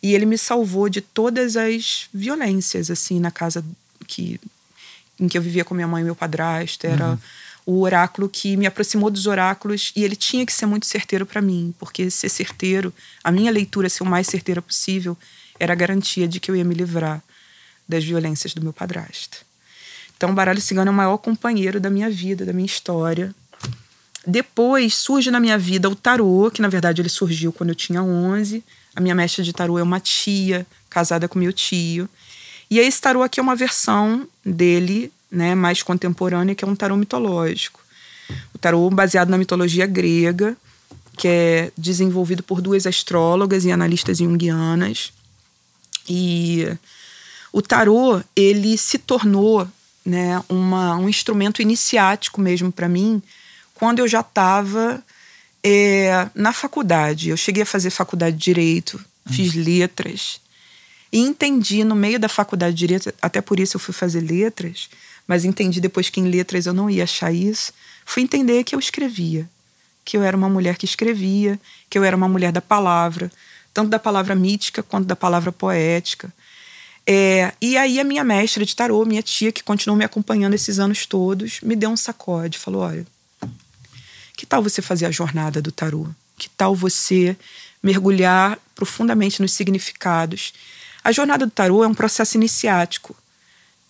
[0.02, 3.64] E ele me salvou de todas as violências, assim, na casa
[4.06, 4.40] que,
[5.20, 6.86] em que eu vivia com minha mãe e meu padrasto.
[6.86, 7.10] Era.
[7.10, 7.18] Uhum
[7.64, 11.40] o oráculo que me aproximou dos oráculos e ele tinha que ser muito certeiro para
[11.40, 15.16] mim, porque ser certeiro, a minha leitura ser o mais certeira possível,
[15.60, 17.22] era a garantia de que eu ia me livrar
[17.92, 19.38] das violências do meu padrasto.
[20.16, 23.34] Então, o baralho cigano é o maior companheiro da minha vida, da minha história.
[24.26, 28.02] Depois surge na minha vida o tarô, que na verdade ele surgiu quando eu tinha
[28.02, 28.62] 11.
[28.94, 32.08] A minha mestra de tarô é uma tia, casada com meu tio.
[32.70, 36.96] E esse tarô aqui é uma versão dele, né, mais contemporânea, que é um tarô
[36.96, 37.80] mitológico.
[38.54, 40.56] O tarô baseado na mitologia grega,
[41.16, 45.12] que é desenvolvido por duas astrólogas e analistas junguianas.
[46.08, 46.68] E
[47.52, 49.68] o tarô ele se tornou
[50.04, 53.22] né, uma, um instrumento iniciático mesmo para mim
[53.74, 55.02] quando eu já estava
[55.62, 57.28] é, na faculdade.
[57.28, 58.94] Eu cheguei a fazer faculdade de direito,
[59.26, 59.32] uhum.
[59.32, 60.40] fiz letras
[61.12, 64.88] e entendi no meio da faculdade de direito, até por isso eu fui fazer letras,
[65.26, 67.72] mas entendi depois que em letras eu não ia achar isso.
[68.06, 69.48] Fui entender que eu escrevia,
[70.04, 71.60] que eu era uma mulher que escrevia,
[71.90, 73.30] que eu era uma mulher da palavra,
[73.74, 76.32] tanto da palavra mítica quanto da palavra poética
[77.06, 80.78] é, e aí a minha mestra de tarô, minha tia, que continuou me acompanhando esses
[80.78, 83.06] anos todos, me deu um sacode, falou: olha,
[84.36, 86.06] que tal você fazer a jornada do tarô?
[86.38, 87.36] Que tal você
[87.82, 90.52] mergulhar profundamente nos significados?
[91.02, 93.16] A jornada do tarô é um processo iniciático,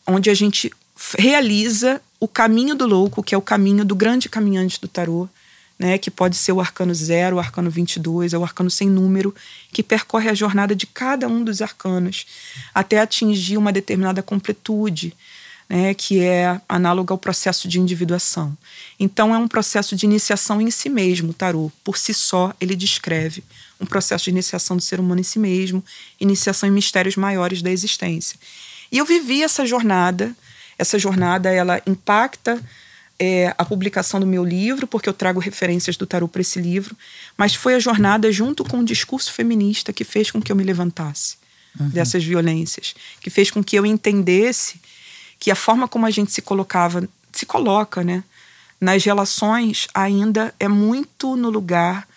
[0.06, 0.72] onde a gente
[1.18, 5.28] realiza o caminho do louco, que é o caminho do grande caminhante do tarô,
[5.78, 9.34] né, que pode ser o arcano zero, o arcano 22, é o arcano sem número,
[9.72, 12.26] que percorre a jornada de cada um dos arcanos
[12.74, 15.14] até atingir uma determinada completude,
[15.68, 18.56] né, que é análoga ao processo de individuação.
[19.00, 21.72] Então, é um processo de iniciação em si mesmo, o tarô.
[21.82, 23.42] Por si só, ele descreve
[23.80, 25.82] um processo de iniciação do ser humano em si mesmo,
[26.20, 28.38] iniciação em mistérios maiores da existência.
[28.90, 30.36] E eu vivi essa jornada
[30.78, 32.60] Essa jornada ela impacta
[33.24, 36.96] é, a publicação do meu livro, porque eu trago referências do tarô para esse livro,
[37.36, 40.64] mas foi a jornada junto com o discurso feminista que fez com que eu me
[40.64, 41.36] levantasse
[41.78, 41.88] uhum.
[41.90, 44.80] dessas violências, que fez com que eu entendesse
[45.38, 48.24] que a forma como a gente se colocava, se coloca, né,
[48.80, 52.08] nas relações ainda é muito no lugar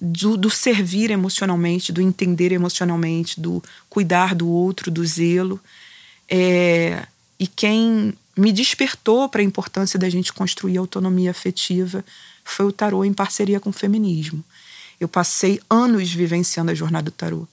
[0.00, 5.60] do, do, servir emocionalmente, do entender emocionalmente, do cuidar do outro, do zelo.
[6.26, 7.06] É,
[7.38, 12.04] e quem me despertou para a importância da gente construir autonomia afetiva
[12.44, 14.44] foi o tarô em parceria com o feminismo.
[15.00, 17.46] Eu passei anos vivenciando a jornada do tarô.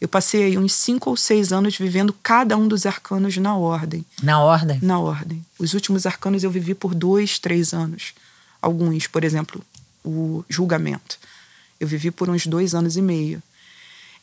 [0.00, 4.04] Eu passei aí uns cinco ou seis anos vivendo cada um dos arcanos na ordem.
[4.22, 4.78] Na ordem?
[4.80, 5.44] Na ordem.
[5.58, 8.14] Os últimos arcanos eu vivi por dois, três anos.
[8.62, 9.62] Alguns, por exemplo,
[10.04, 11.18] o julgamento.
[11.80, 13.42] Eu vivi por uns dois anos e meio.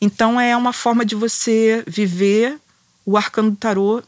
[0.00, 2.58] Então é uma forma de você viver
[3.04, 4.02] o arcano do tarô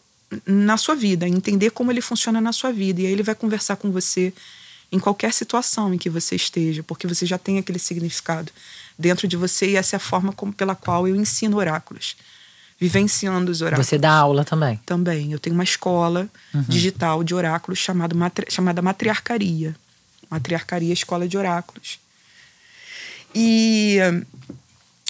[0.47, 3.01] na sua vida, entender como ele funciona na sua vida.
[3.01, 4.33] E aí ele vai conversar com você
[4.91, 8.51] em qualquer situação em que você esteja, porque você já tem aquele significado
[8.99, 12.17] dentro de você e essa é a forma como, pela qual eu ensino oráculos.
[12.81, 13.89] Vivenciando os oráculos.
[13.89, 14.81] Você dá aula também?
[14.87, 15.33] Também.
[15.33, 16.63] Eu tenho uma escola uhum.
[16.69, 18.15] digital de oráculos chamado,
[18.49, 19.75] chamada Matriarcaria.
[20.31, 21.99] Matriarcaria Escola de Oráculos.
[23.35, 23.99] E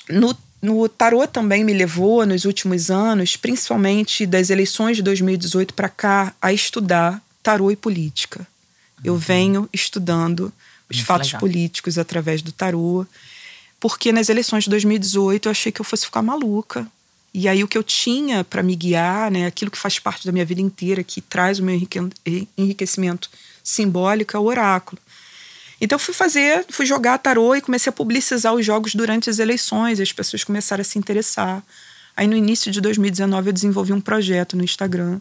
[0.08, 5.88] no no tarô também me levou nos últimos anos, principalmente das eleições de 2018 para
[5.88, 8.46] cá, a estudar tarô e política.
[9.04, 9.18] Eu uhum.
[9.18, 10.52] venho estudando
[10.90, 11.40] os Muito fatos legal.
[11.40, 13.06] políticos através do tarô,
[13.78, 16.86] porque nas eleições de 2018 eu achei que eu fosse ficar maluca.
[17.32, 20.32] E aí o que eu tinha para me guiar, né, aquilo que faz parte da
[20.32, 21.80] minha vida inteira, que traz o meu
[22.56, 23.30] enriquecimento
[23.62, 25.00] simbólico, é o oráculo.
[25.80, 29.98] Então fui fazer, fui jogar tarô e comecei a publicizar os jogos durante as eleições,
[29.98, 31.62] e as pessoas começaram a se interessar.
[32.16, 35.20] Aí no início de 2019 eu desenvolvi um projeto no Instagram,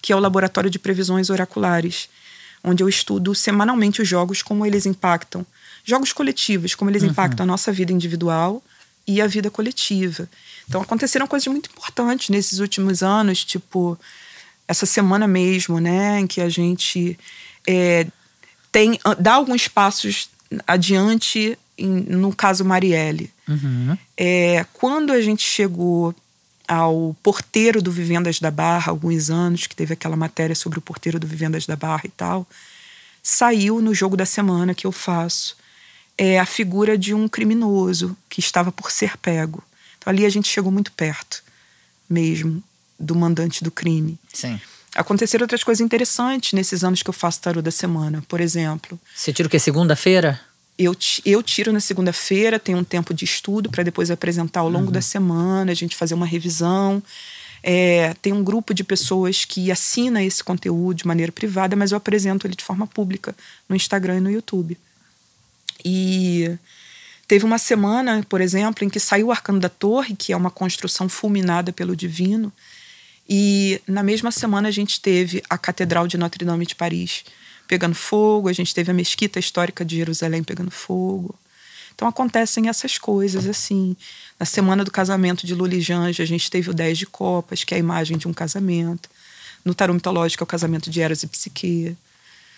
[0.00, 2.08] que é o Laboratório de Previsões Oraculares,
[2.62, 5.44] onde eu estudo semanalmente os jogos, como eles impactam.
[5.84, 7.10] Jogos coletivos, como eles uhum.
[7.10, 8.62] impactam a nossa vida individual
[9.06, 10.28] e a vida coletiva.
[10.68, 13.98] Então aconteceram coisas muito importantes nesses últimos anos, tipo
[14.68, 17.18] essa semana mesmo, né, em que a gente
[17.66, 18.06] é,
[18.70, 20.28] tem dá alguns passos
[20.66, 23.30] adiante em, no caso Marielle.
[23.46, 23.96] Uhum.
[24.16, 26.14] É, quando a gente chegou
[26.66, 31.18] ao porteiro do Vivendas da Barra, alguns anos, que teve aquela matéria sobre o porteiro
[31.18, 32.46] do Vivendas da Barra e tal,
[33.22, 35.56] saiu no jogo da semana que eu faço
[36.18, 39.62] é a figura de um criminoso que estava por ser pego.
[39.96, 41.44] Então ali a gente chegou muito perto
[42.10, 42.62] mesmo
[42.98, 44.18] do mandante do crime.
[44.32, 44.60] Sim.
[44.98, 48.98] Aconteceram outras coisas interessantes nesses anos que eu faço tarô da semana, por exemplo.
[49.14, 49.56] Você tira o que?
[49.56, 50.40] Segunda-feira?
[50.76, 54.86] Eu, eu tiro na segunda-feira, tenho um tempo de estudo para depois apresentar ao longo
[54.86, 54.92] uhum.
[54.92, 57.00] da semana, a gente fazer uma revisão.
[57.62, 61.96] É, tem um grupo de pessoas que assina esse conteúdo de maneira privada, mas eu
[61.96, 63.36] apresento ele de forma pública
[63.68, 64.76] no Instagram e no YouTube.
[65.84, 66.58] E
[67.28, 70.50] teve uma semana, por exemplo, em que saiu o Arcano da Torre, que é uma
[70.50, 72.52] construção fulminada pelo divino,
[73.28, 77.24] e na mesma semana a gente teve a Catedral de Notre Dame de Paris
[77.66, 81.34] pegando fogo, a gente teve a Mesquita Histórica de Jerusalém pegando fogo.
[81.94, 83.94] Então acontecem essas coisas assim.
[84.40, 87.64] Na semana do casamento de Lula e Janja, a gente teve o 10 de Copas,
[87.64, 89.10] que é a imagem de um casamento.
[89.64, 91.94] No tarô mitológico é o casamento de Eros e Psique.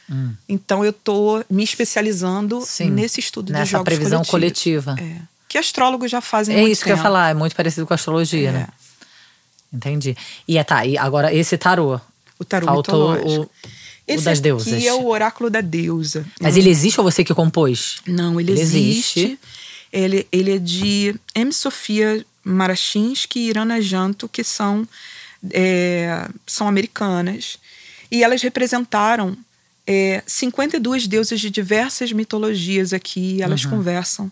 [0.08, 0.32] Hum.
[0.48, 4.94] Então eu tô me especializando Sim, nesse estudo nessa de jogos previsão coletiva.
[5.00, 5.16] É.
[5.48, 6.86] Que astrólogos já fazem É muito isso tempo.
[6.88, 8.52] que eu ia falar, é muito parecido com a astrologia, É.
[8.52, 8.68] né?
[9.72, 10.16] Entendi.
[10.48, 12.00] E é, tá, e agora esse tarô.
[12.38, 13.42] O tarô Faltou mitológico.
[13.42, 13.50] o, o
[14.06, 14.72] Esse das deusas.
[14.72, 16.26] aqui é o oráculo da deusa.
[16.40, 17.96] Mas ele existe ou você que compôs?
[18.06, 19.20] Não, ele, Ele existe.
[19.20, 19.38] existe.
[19.92, 21.52] Ele, ele é de M.
[21.52, 24.86] Sofia Marachinsky e Irana Janto, que são,
[25.52, 27.58] é, são americanas.
[28.10, 29.36] E elas representaram
[29.86, 33.40] é, 52 deusas de diversas mitologias aqui.
[33.42, 33.70] Elas Uhum.
[33.70, 34.30] conversam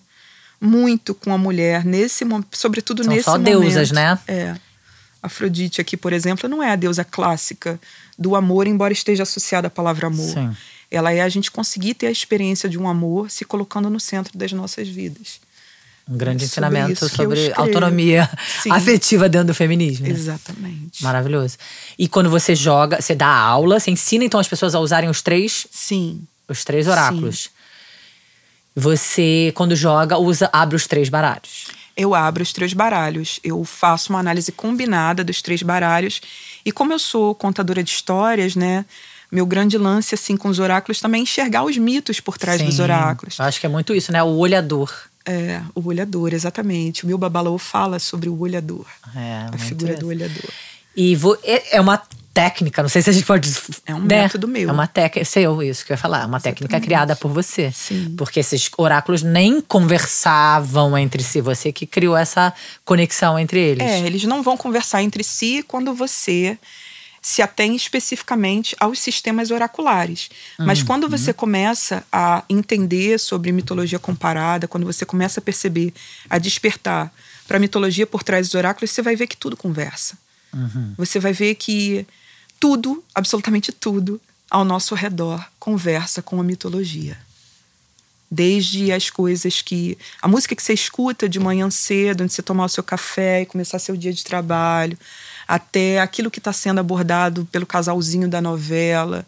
[0.60, 3.44] muito com a mulher, nesse sobretudo São nesse só momento.
[3.60, 4.18] deusas, né?
[4.26, 4.56] É.
[5.22, 7.78] Afrodite aqui, por exemplo, não é a deusa clássica
[8.18, 10.32] do amor, embora esteja associada à palavra amor.
[10.32, 10.56] Sim.
[10.90, 14.36] Ela é a gente conseguir ter a experiência de um amor se colocando no centro
[14.38, 15.40] das nossas vidas.
[16.08, 17.60] Um grande É sobre ensinamento sobre escrevo.
[17.60, 18.30] autonomia
[18.62, 18.70] Sim.
[18.72, 20.06] afetiva dentro do feminismo.
[20.06, 20.12] né?
[20.14, 21.02] Exatamente.
[21.02, 21.58] Maravilhoso.
[21.98, 25.20] E quando você joga, você dá aula, você ensina então as pessoas a usarem os
[25.20, 26.22] três, Sim.
[26.48, 27.50] os três oráculos.
[28.74, 31.66] Você, quando joga, usa, abre os três baralhos.
[31.98, 33.40] Eu abro os três baralhos.
[33.42, 36.20] Eu faço uma análise combinada dos três baralhos.
[36.64, 38.84] E como eu sou contadora de histórias, né?
[39.32, 42.76] Meu grande lance, assim, com os oráculos também é enxergar os mitos por trás dos
[42.76, 42.82] Sim.
[42.82, 43.38] oráculos.
[43.38, 44.22] Eu acho que é muito isso, né?
[44.22, 44.94] O olhador.
[45.26, 47.04] É, o olhador, exatamente.
[47.04, 48.86] O meu babalô fala sobre o olhador.
[49.14, 50.00] É, a figura isso.
[50.00, 50.50] do olhador.
[50.96, 52.00] E vo- é é uma
[52.38, 53.52] técnica, não sei se a gente pode.
[53.84, 54.22] É um né?
[54.22, 54.68] método meu.
[54.68, 56.22] É uma técnica, seu, isso que eu ia falar.
[56.22, 56.60] É uma Exatamente.
[56.60, 57.72] técnica criada por você.
[57.72, 58.14] Sim.
[58.16, 61.40] Porque esses oráculos nem conversavam entre si.
[61.40, 63.82] Você que criou essa conexão entre eles.
[63.82, 66.56] É, eles não vão conversar entre si quando você
[67.20, 70.30] se atém especificamente aos sistemas oraculares.
[70.60, 70.86] Mas uhum.
[70.86, 75.92] quando você começa a entender sobre mitologia comparada, quando você começa a perceber,
[76.30, 77.12] a despertar
[77.48, 80.16] para a mitologia por trás dos oráculos, você vai ver que tudo conversa.
[80.54, 80.94] Uhum.
[80.96, 82.06] Você vai ver que
[82.60, 87.18] tudo, absolutamente tudo, ao nosso redor conversa com a mitologia.
[88.30, 89.96] Desde as coisas que.
[90.20, 93.42] A música que você escuta de manhã cedo, antes de você tomar o seu café
[93.42, 94.98] e começar seu dia de trabalho,
[95.46, 99.26] até aquilo que está sendo abordado pelo casalzinho da novela,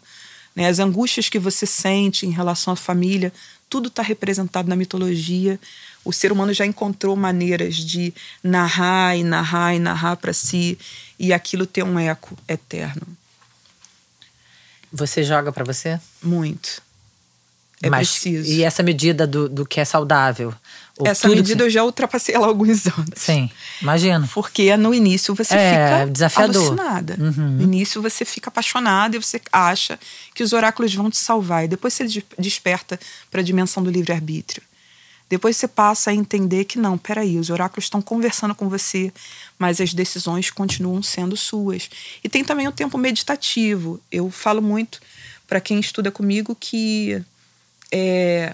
[0.55, 0.67] né?
[0.67, 3.33] as angústias que você sente em relação à família,
[3.67, 5.59] tudo está representado na mitologia.
[6.05, 8.13] O ser humano já encontrou maneiras de
[8.43, 10.77] narrar e narrar e narrar para si
[11.17, 13.07] e aquilo ter um eco eterno.
[14.91, 15.99] Você joga para você?
[16.21, 16.81] Muito.
[17.81, 18.51] É Mas, preciso.
[18.51, 20.53] E essa medida do, do que é saudável?
[21.03, 21.63] Essa medida que...
[21.63, 23.09] eu já ultrapassei ela há alguns anos.
[23.15, 23.49] Sim,
[23.81, 24.27] imagino.
[24.33, 26.55] Porque no início você é, fica desafiador.
[26.57, 27.15] alucinada.
[27.19, 27.49] Uhum.
[27.53, 29.99] No início você fica apaixonada e você acha
[30.35, 31.65] que os oráculos vão te salvar.
[31.65, 32.05] E depois você
[32.37, 32.99] desperta
[33.31, 34.61] para a dimensão do livre-arbítrio.
[35.31, 39.13] Depois você passa a entender que não, peraí, os oráculos estão conversando com você,
[39.57, 41.89] mas as decisões continuam sendo suas.
[42.21, 43.97] E tem também o tempo meditativo.
[44.11, 44.99] Eu falo muito
[45.47, 47.23] para quem estuda comigo que
[47.93, 48.53] é,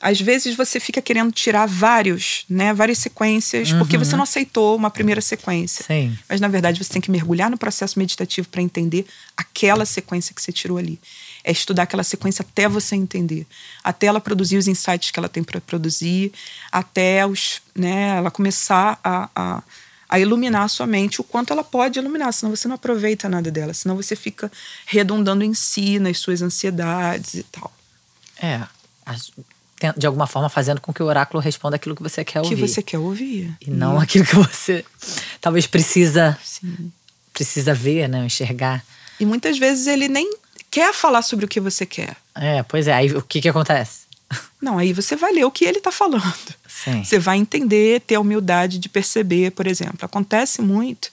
[0.00, 3.78] às vezes você fica querendo tirar vários, né, várias sequências, uhum.
[3.78, 5.84] porque você não aceitou uma primeira sequência.
[5.84, 6.16] Sim.
[6.28, 9.04] Mas na verdade você tem que mergulhar no processo meditativo para entender
[9.36, 11.00] aquela sequência que você tirou ali.
[11.44, 13.46] É estudar aquela sequência até você entender,
[13.82, 16.32] até ela produzir os insights que ela tem para produzir,
[16.72, 19.62] até os, né, ela começar a, a
[20.06, 23.50] a iluminar a sua mente o quanto ela pode iluminar, senão você não aproveita nada
[23.50, 24.52] dela, senão você fica
[24.86, 27.72] redundando em si, nas suas ansiedades e tal.
[28.40, 28.62] É,
[29.96, 32.54] de alguma forma fazendo com que o oráculo responda aquilo que você quer ouvir.
[32.54, 33.56] Que você quer ouvir.
[33.60, 34.84] E não aquilo que você
[35.40, 36.92] talvez precisa Sim.
[37.32, 38.84] precisa ver, né, enxergar.
[39.18, 40.30] E muitas vezes ele nem
[40.74, 42.16] quer falar sobre o que você quer.
[42.34, 42.92] É, pois é.
[42.92, 44.00] Aí o que que acontece?
[44.60, 46.34] Não, aí você vai ler o que ele está falando.
[46.66, 47.04] Sim.
[47.04, 49.98] Você vai entender, ter a humildade de perceber, por exemplo.
[50.02, 51.10] Acontece muito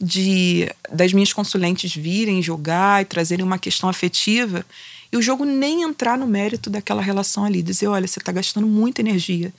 [0.00, 4.64] de das minhas consulentes virem jogar e trazerem uma questão afetiva
[5.10, 8.68] e o jogo nem entrar no mérito daquela relação ali, dizer, olha, você está gastando
[8.68, 9.52] muita energia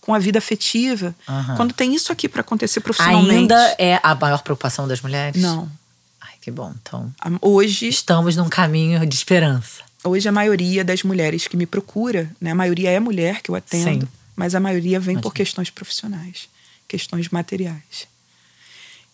[0.00, 1.56] com a vida afetiva, uhum.
[1.56, 3.52] quando tem isso aqui para acontecer profissionalmente.
[3.52, 5.40] Ainda é a maior preocupação das mulheres?
[5.40, 5.70] Não.
[6.48, 6.72] Que bom.
[6.80, 9.82] Então, hoje estamos num caminho de esperança.
[10.02, 13.54] Hoje a maioria das mulheres que me procura, né, a maioria é mulher que eu
[13.54, 14.12] atendo, Sim.
[14.34, 15.20] mas a maioria vem Imagina.
[15.20, 16.48] por questões profissionais,
[16.88, 18.08] questões materiais.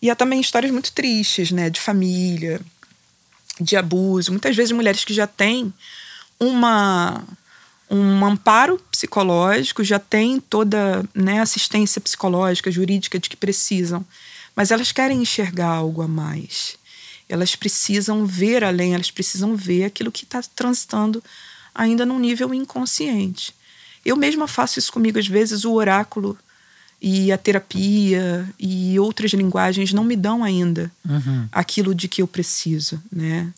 [0.01, 2.61] E há também histórias muito tristes, né, de família,
[3.59, 4.31] de abuso.
[4.31, 5.73] Muitas vezes mulheres que já têm
[6.39, 7.21] uma
[7.91, 14.05] um amparo psicológico, já têm toda né, assistência psicológica, jurídica de que precisam,
[14.55, 16.77] mas elas querem enxergar algo a mais.
[17.27, 21.23] Elas precisam ver além, elas precisam ver aquilo que está transitando
[21.73, 23.53] ainda num nível inconsciente.
[24.05, 26.37] Eu mesma faço isso comigo, às vezes o oráculo
[27.01, 31.47] e a terapia e outras linguagens não me dão ainda uhum.
[31.51, 33.51] aquilo de que eu preciso, né?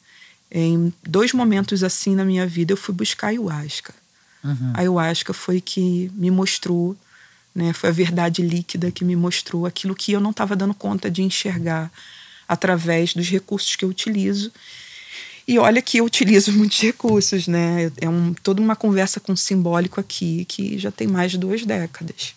[0.49, 3.93] Em dois momentos assim na minha vida eu fui buscar a ayahuasca.
[4.43, 4.71] Uhum.
[4.73, 6.95] A ayahuasca foi que me mostrou,
[7.53, 7.73] né?
[7.73, 11.21] Foi a verdade líquida que me mostrou aquilo que eu não estava dando conta de
[11.21, 11.91] enxergar
[12.47, 14.51] através dos recursos que eu utilizo.
[15.47, 17.91] E olha que eu utilizo muitos recursos, né?
[18.01, 22.35] É um, toda uma conversa com simbólico aqui que já tem mais de duas décadas.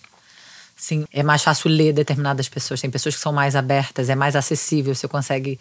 [0.77, 2.81] Sim, é mais fácil ler determinadas pessoas.
[2.81, 5.61] Tem pessoas que são mais abertas, é mais acessível, você consegue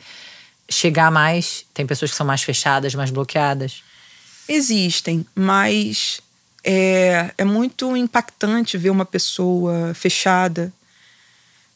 [0.69, 1.65] chegar mais.
[1.73, 3.83] Tem pessoas que são mais fechadas, mais bloqueadas.
[4.47, 6.21] Existem, mas
[6.63, 10.71] é, é muito impactante ver uma pessoa fechada,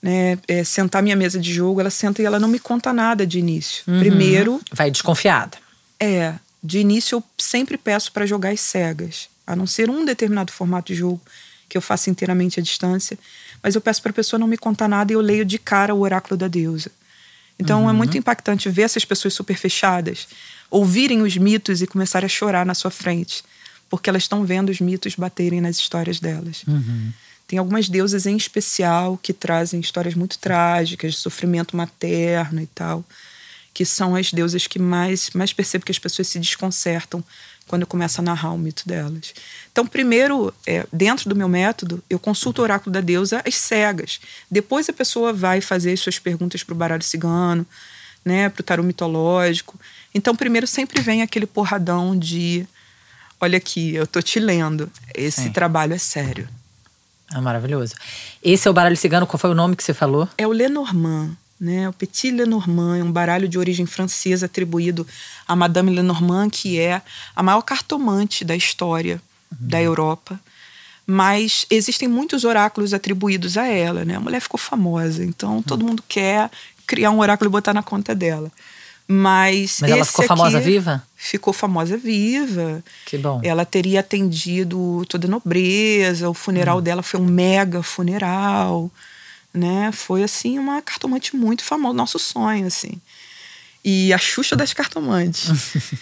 [0.04, 0.38] né?
[0.50, 3.40] É, sentar minha mesa de jogo, ela senta e ela não me conta nada de
[3.40, 3.86] início.
[3.88, 4.00] Uhum.
[4.00, 4.62] Primeiro.
[4.74, 5.58] Vai desconfiada.
[5.98, 6.36] É.
[6.62, 10.92] De início eu sempre peço para jogar as cegas, a não ser um determinado formato
[10.92, 11.22] de jogo
[11.70, 13.18] que eu faço inteiramente à distância,
[13.62, 15.96] mas eu peço para a pessoa não me contar nada e eu leio de cara
[15.96, 16.92] o oráculo da deusa.
[17.58, 17.90] Então é uhum.
[17.90, 20.28] é muito impactante ver essas pessoas super fechadas,
[20.70, 23.44] ouvirem os mitos e começarem a chorar na sua frente,
[23.90, 26.64] porque elas estão vendo os mitos baterem nas histórias delas.
[26.68, 27.12] Uhum.
[27.54, 33.06] Tem algumas deusas em especial que trazem histórias muito trágicas, de sofrimento materno e tal,
[33.72, 37.24] que são as deusas que mais, mais percebo que as pessoas se desconcertam
[37.68, 39.36] quando eu começo a narrar o mito delas.
[39.72, 44.20] Então, primeiro, é, dentro do meu método, eu consulto o oráculo da deusa às cegas.
[44.50, 47.68] Depois a pessoa vai fazer as suas perguntas para o baralho cigano.
[48.26, 49.80] né, para o tarô mitológico.
[50.12, 52.66] Então, primeiro sempre vem aquele porradão de
[53.40, 54.92] olha aqui, eu tô te lendo.
[55.14, 55.52] Esse Sim.
[55.52, 56.50] trabalho é sério.
[57.34, 57.96] É maravilhoso.
[58.44, 60.30] Esse é o baralho cigano, qual foi o nome que você falou?
[60.38, 61.32] É o Lenormand.
[61.60, 61.88] Né?
[61.88, 65.08] O Petit Lenormand é um baralho de origem francesa atribuído
[65.48, 67.02] a Madame Lenormand, que é
[67.36, 69.22] a maior cartomante da história
[69.52, 69.68] uhum.
[69.68, 70.40] da Europa.
[71.08, 74.04] Mas existem muitos oráculos atribuídos a ela.
[74.04, 74.16] Né?
[74.16, 75.62] A mulher ficou famosa, então uhum.
[75.62, 76.52] todo mundo quer
[76.86, 78.52] criar um oráculo e botar na conta dela.
[79.16, 81.04] Mas, Mas ela ficou famosa viva?
[81.16, 82.84] Ficou famosa viva.
[83.06, 83.40] Que bom.
[83.44, 86.82] Ela teria atendido toda a nobreza, o funeral hum.
[86.82, 88.90] dela foi um mega funeral,
[89.54, 89.92] né?
[89.92, 93.00] Foi assim uma cartomante muito famosa, nosso sonho assim.
[93.86, 95.52] E a Xuxa das cartomantes.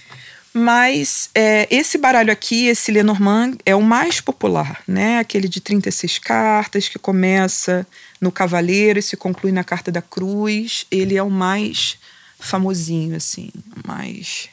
[0.53, 5.19] Mas é, esse baralho aqui, esse Lenormand, é o mais popular, né?
[5.19, 7.85] Aquele de 36 cartas que começa
[8.21, 10.85] no cavaleiro e se conclui na carta da cruz.
[10.89, 11.97] Ele é o mais
[12.41, 13.49] famosinho, assim,
[13.87, 14.49] mais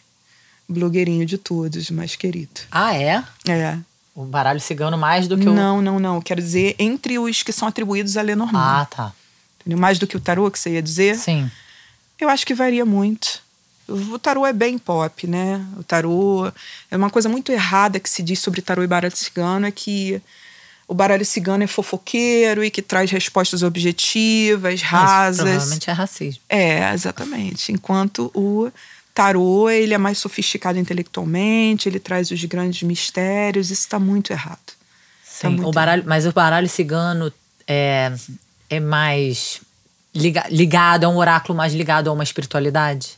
[0.68, 2.60] blogueirinho de todos, mais querido.
[2.70, 3.24] Ah, é?
[3.48, 3.78] É.
[4.14, 5.54] O baralho cigano mais do que o.
[5.54, 6.20] Não, não, não.
[6.20, 8.80] Quero dizer, entre os que são atribuídos a Lenormand.
[8.82, 9.12] Ah, tá.
[9.60, 9.78] Entendeu?
[9.78, 11.16] Mais do que o tarô, que você ia dizer?
[11.16, 11.50] Sim.
[12.20, 13.40] Eu acho que varia muito.
[13.88, 15.64] O tarô é bem pop, né?
[15.78, 16.52] O tarô.
[16.90, 20.20] É uma coisa muito errada que se diz sobre tarô e baralho cigano é que
[20.88, 25.38] o baralho cigano é fofoqueiro e que traz respostas objetivas, rasas.
[25.38, 26.42] Isso, provavelmente é racismo.
[26.48, 27.70] É, exatamente.
[27.70, 28.72] Enquanto o
[29.14, 34.58] tarô, ele é mais sofisticado intelectualmente, ele traz os grandes mistérios, isso está muito errado.
[34.64, 34.72] Tá
[35.24, 36.08] Sim, tá muito o baralho, errado.
[36.08, 37.30] mas o baralho cigano
[37.66, 38.10] é,
[38.70, 39.60] é mais
[40.14, 43.17] ligado, é um oráculo mais ligado a uma espiritualidade?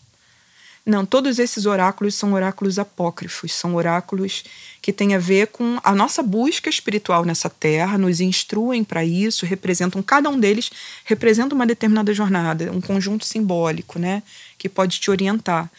[0.85, 4.45] Não, todos esses oráculos são oráculos apócrifos, são oráculos
[4.81, 9.45] que têm a ver com a nossa busca espiritual nessa terra, nos instruem para isso,
[9.45, 10.70] representam, cada um deles
[11.05, 14.22] representa uma determinada jornada, um conjunto simbólico, né,
[14.57, 15.70] que pode te orientar.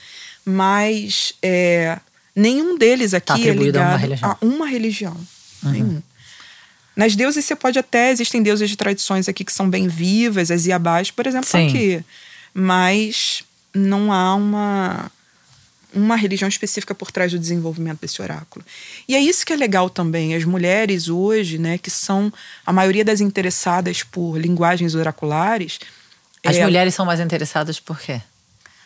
[0.45, 1.99] Mas é,
[2.35, 4.31] nenhum deles aqui tá é ligado a uma religião.
[4.31, 5.17] A uma religião.
[5.63, 5.71] Uhum.
[5.71, 6.01] Nenhum.
[6.95, 10.65] Nas deuses você pode até, existem deuses de tradições aqui que são bem vivas, as
[10.65, 11.67] Iabás, por exemplo, Sim.
[11.67, 12.05] aqui.
[12.53, 13.43] Mas
[13.73, 15.11] não há uma
[15.93, 18.63] uma religião específica por trás do desenvolvimento desse oráculo.
[19.07, 20.33] E é isso que é legal também.
[20.33, 22.31] As mulheres hoje, né, que são
[22.65, 25.79] a maioria das interessadas por linguagens oraculares.
[26.45, 28.21] As é, mulheres são mais interessadas por quê?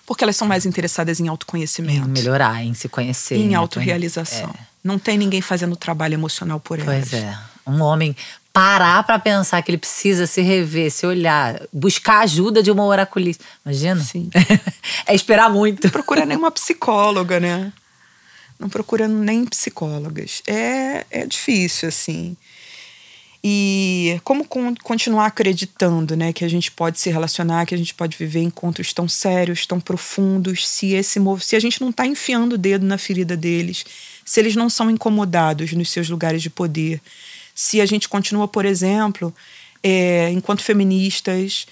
[0.06, 2.08] Porque elas são mais interessadas em autoconhecimento.
[2.08, 3.36] Em melhorar, em se conhecer.
[3.36, 4.50] Em autorrealização.
[4.50, 4.66] É.
[4.84, 7.10] Não tem ninguém fazendo trabalho emocional por elas.
[7.10, 7.38] Pois é.
[7.66, 8.16] Um homem
[8.56, 13.43] parar para pensar que ele precisa se rever, se olhar, buscar ajuda de uma oraculista.
[13.66, 14.01] Imagina?
[14.01, 14.30] Sim.
[15.06, 15.84] é esperar muito.
[15.84, 17.74] Não procura nenhuma psicóloga, né?
[18.58, 20.41] Não procura nem psicólogas.
[20.47, 22.38] É, é difícil, assim.
[23.43, 24.47] E como
[24.82, 28.93] continuar acreditando, né, que a gente pode se relacionar, que a gente pode viver encontros
[28.93, 32.97] tão sérios, tão profundos, se esse se a gente não está enfiando o dedo na
[32.97, 33.86] ferida deles,
[34.24, 37.01] se eles não são incomodados nos seus lugares de poder,
[37.56, 39.34] se a gente continua, por exemplo,
[39.82, 41.66] é, enquanto feministas,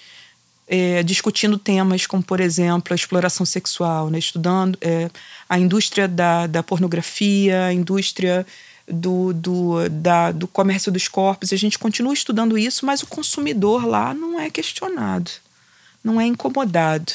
[0.65, 4.17] é, discutindo temas como, por exemplo, a exploração sexual, né?
[4.17, 5.09] estudando é,
[5.49, 8.47] a indústria da, da pornografia, a indústria
[8.87, 11.51] do, do, da, do comércio dos corpos.
[11.51, 15.31] A gente continua estudando isso, mas o consumidor lá não é questionado,
[16.01, 17.11] não é incomodado.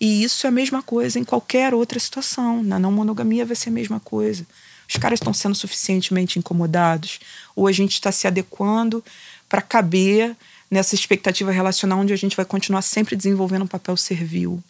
[0.00, 2.62] E isso é a mesma coisa em qualquer outra situação.
[2.62, 4.46] Na não monogamia vai ser a mesma coisa.
[4.90, 7.20] Os caras estão sendo suficientemente incomodados?
[7.54, 9.04] Ou a gente está se adequando
[9.48, 10.36] para caber
[10.68, 14.60] nessa expectativa relacional onde a gente vai continuar sempre desenvolvendo um papel servil?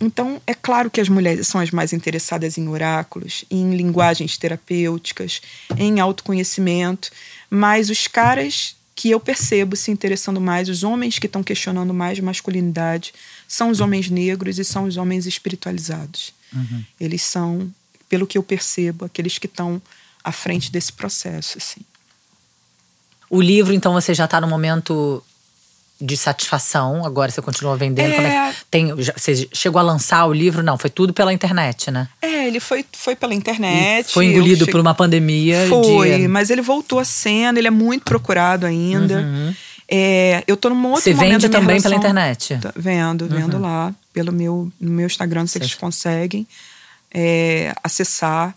[0.00, 5.40] Então, é claro que as mulheres são as mais interessadas em oráculos, em linguagens terapêuticas,
[5.78, 7.10] em autoconhecimento,
[7.48, 12.18] mas os caras que eu percebo se interessando mais, os homens que estão questionando mais
[12.18, 13.12] masculinidade,
[13.46, 16.32] são os homens negros e são os homens espiritualizados.
[16.52, 16.82] Uhum.
[16.98, 17.70] Eles são
[18.08, 19.80] pelo que eu percebo, aqueles que estão
[20.22, 21.58] à frente desse processo.
[21.58, 21.80] Assim.
[23.28, 25.22] O livro, então, você já está no momento
[26.00, 28.12] de satisfação, agora você continua vendendo.
[28.12, 28.48] É...
[28.48, 30.62] É tem, você chegou a lançar o livro?
[30.62, 32.08] Não, foi tudo pela internet, né?
[32.20, 34.08] É, ele foi, foi pela internet.
[34.08, 34.72] E foi engolido cheguei...
[34.72, 35.66] por uma pandemia.
[35.68, 36.28] Foi, de...
[36.28, 39.20] mas ele voltou à cena, ele é muito procurado ainda.
[39.20, 39.54] Uhum.
[39.88, 41.90] É, eu tô num outro Você vende também relação...
[41.90, 42.58] pela internet?
[42.74, 43.62] Vendo, vendo uhum.
[43.62, 43.94] lá.
[44.12, 46.46] Pelo meu, no meu Instagram, se eles conseguem
[47.12, 48.54] é, acessar.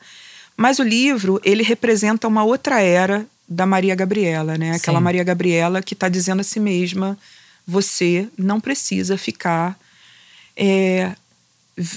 [0.55, 4.75] Mas o livro, ele representa uma outra era da Maria Gabriela, né?
[4.75, 5.03] Aquela Sim.
[5.03, 7.17] Maria Gabriela que está dizendo a si mesma:
[7.65, 9.79] você não precisa ficar
[10.55, 11.15] é,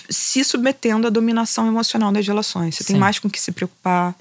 [0.09, 2.77] se submetendo à dominação emocional das relações.
[2.77, 2.93] Você Sim.
[2.95, 4.15] tem mais com o que se preocupar,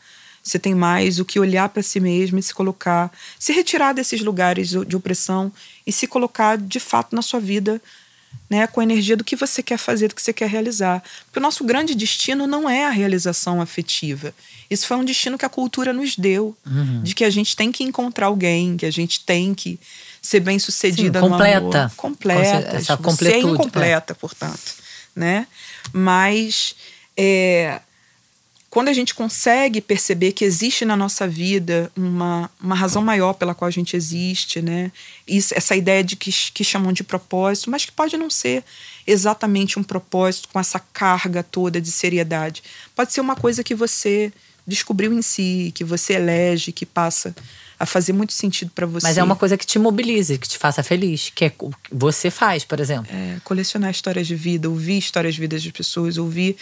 [0.43, 4.21] você tem mais o que olhar para si mesmo e se colocar, se retirar desses
[4.21, 5.51] lugares de opressão
[5.85, 7.79] e se colocar de fato na sua vida
[8.49, 11.01] né, com a energia do que você quer fazer, do que você quer realizar.
[11.25, 14.33] Porque o nosso grande destino não é a realização afetiva.
[14.69, 17.01] Isso foi um destino que a cultura nos deu, uhum.
[17.01, 19.79] de que a gente tem que encontrar alguém, que a gente tem que
[20.21, 21.59] ser bem sucedida Sim, completa.
[21.61, 21.91] no amor.
[21.95, 22.77] Completa.
[22.77, 23.47] Essa completude.
[23.47, 24.15] É incompleta, é.
[24.15, 24.75] portanto,
[25.15, 25.47] né?
[25.93, 26.75] Mas
[27.17, 27.79] é,
[28.71, 33.53] quando a gente consegue perceber que existe na nossa vida uma, uma razão maior pela
[33.53, 34.93] qual a gente existe, né?
[35.27, 38.63] Isso, essa ideia de que, que chamam de propósito, mas que pode não ser
[39.05, 42.63] exatamente um propósito com essa carga toda de seriedade.
[42.95, 44.31] Pode ser uma coisa que você
[44.65, 47.35] descobriu em si, que você elege, que passa
[47.77, 49.05] a fazer muito sentido para você.
[49.05, 51.93] Mas é uma coisa que te mobilize, que te faça feliz, que é o que
[51.93, 53.11] você faz, por exemplo.
[53.13, 56.55] É, colecionar histórias de vida, ouvir histórias de vida das pessoas, ouvir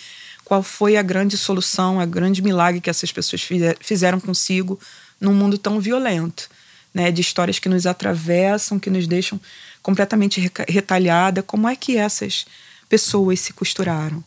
[0.49, 3.47] qual foi a grande solução, a grande milagre que essas pessoas
[3.79, 4.79] fizeram consigo
[5.21, 6.49] num mundo tão violento,
[6.91, 7.11] né?
[7.11, 9.39] De histórias que nos atravessam, que nos deixam
[9.83, 11.43] completamente retalhada.
[11.43, 12.47] Como é que essas
[12.89, 14.23] pessoas se costuraram?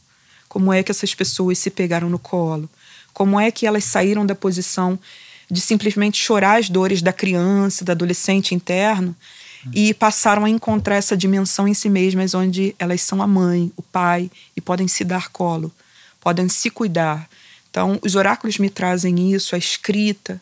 [0.49, 2.71] Como é que essas pessoas se pegaram no colo?
[3.13, 4.97] Como é que elas saíram da posição
[5.51, 9.17] de simplesmente chorar as dores da criança, da adolescente interno
[9.75, 13.83] e passaram a encontrar essa dimensão em si mesmas, onde elas são a mãe, o
[13.83, 15.73] pai e podem se dar colo
[16.23, 17.29] podem se cuidar.
[17.71, 20.41] Então, os oráculos me trazem isso, a escrita,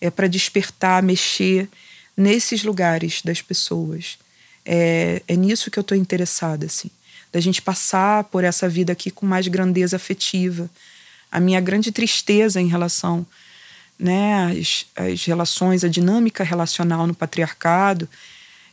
[0.00, 1.68] é para despertar, mexer
[2.16, 4.18] nesses lugares das pessoas.
[4.64, 6.90] É, é nisso que eu estou interessada, assim,
[7.32, 10.68] da gente passar por essa vida aqui com mais grandeza afetiva.
[11.30, 13.26] A minha grande tristeza em relação
[13.98, 14.54] né,
[14.94, 18.08] às relações, a dinâmica relacional no patriarcado,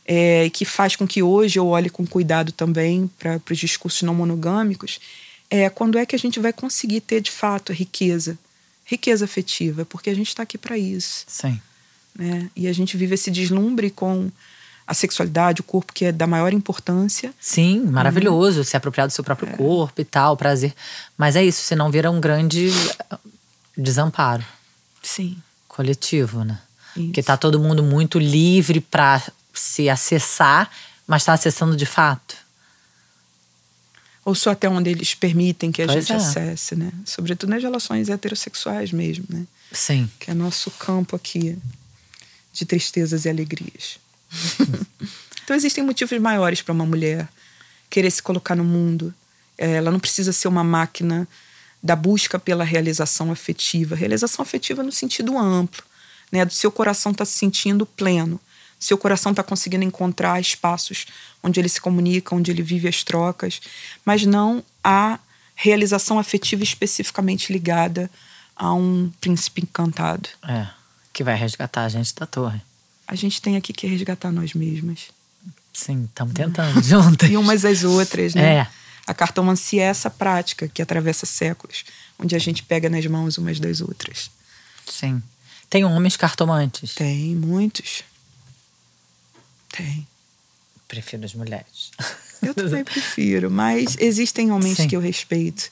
[0.06, 4.14] é, que faz com que hoje eu olhe com cuidado também para os discursos não
[4.14, 5.00] monogâmicos,
[5.50, 8.38] é quando é que a gente vai conseguir ter de fato a riqueza,
[8.84, 11.24] riqueza afetiva, porque a gente está aqui para isso.
[11.26, 11.60] Sim.
[12.14, 12.50] Né?
[12.56, 14.30] E a gente vive esse deslumbre com
[14.86, 17.34] a sexualidade, o corpo que é da maior importância.
[17.40, 18.64] Sim, maravilhoso, uhum.
[18.64, 19.56] se apropriar do seu próprio é.
[19.56, 20.72] corpo e tal, prazer.
[21.18, 22.70] Mas é isso, senão vira um grande
[23.76, 24.44] desamparo.
[25.02, 25.36] Sim.
[25.66, 26.60] Coletivo, né?
[26.96, 27.06] Isso.
[27.06, 29.22] Porque tá todo mundo muito livre para
[29.52, 30.70] se acessar,
[31.06, 32.45] mas está acessando de fato
[34.26, 36.16] ou só até onde eles permitem que a pois gente é.
[36.16, 36.90] acesse, né?
[37.04, 39.46] Sobretudo nas relações heterossexuais mesmo, né?
[39.70, 40.10] Sim.
[40.18, 41.56] Que é nosso campo aqui
[42.52, 44.00] de tristezas e alegrias.
[45.44, 47.28] então existem motivos maiores para uma mulher
[47.88, 49.14] querer se colocar no mundo.
[49.56, 51.28] É, ela não precisa ser uma máquina
[51.80, 53.94] da busca pela realização afetiva.
[53.94, 55.84] Realização afetiva no sentido amplo,
[56.32, 56.44] né?
[56.44, 58.40] Do seu coração estar tá se sentindo pleno
[58.86, 61.06] seu coração está conseguindo encontrar espaços
[61.42, 63.60] onde ele se comunica, onde ele vive as trocas,
[64.04, 65.18] mas não a
[65.56, 68.08] realização afetiva especificamente ligada
[68.54, 70.28] a um príncipe encantado.
[70.46, 70.68] É,
[71.12, 72.60] que vai resgatar a gente da torre.
[73.08, 75.08] A gente tem aqui que resgatar nós mesmas.
[75.72, 77.28] Sim, estamos tentando juntas.
[77.28, 78.58] e umas às outras, né?
[78.58, 78.66] É.
[79.04, 81.84] A cartomancia é essa prática que atravessa séculos,
[82.18, 84.30] onde a gente pega nas mãos umas das outras.
[84.86, 85.20] Sim.
[85.68, 86.94] Tem homens cartomantes?
[86.94, 88.04] Tem, muitos.
[90.88, 91.90] Prefiro as mulheres.
[92.42, 94.88] Eu também prefiro, mas existem homens Sim.
[94.88, 95.70] que eu respeito,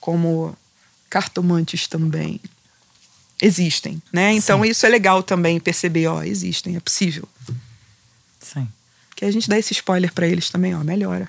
[0.00, 0.56] como
[1.10, 2.40] cartomantes também.
[3.40, 4.32] Existem, né?
[4.32, 4.70] Então Sim.
[4.70, 7.28] isso é legal também perceber, ó, existem, é possível.
[8.40, 8.66] Sim.
[9.14, 11.28] Que a gente dá esse spoiler para eles também, ó, melhora.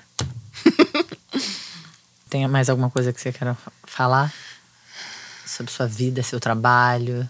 [2.30, 4.32] Tem mais alguma coisa que você queira falar
[5.46, 7.28] sobre sua vida, seu trabalho?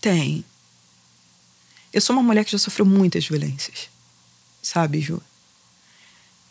[0.00, 0.44] Tem.
[1.96, 3.88] Eu sou uma mulher que já sofreu muitas violências,
[4.60, 5.18] sabe, Ju?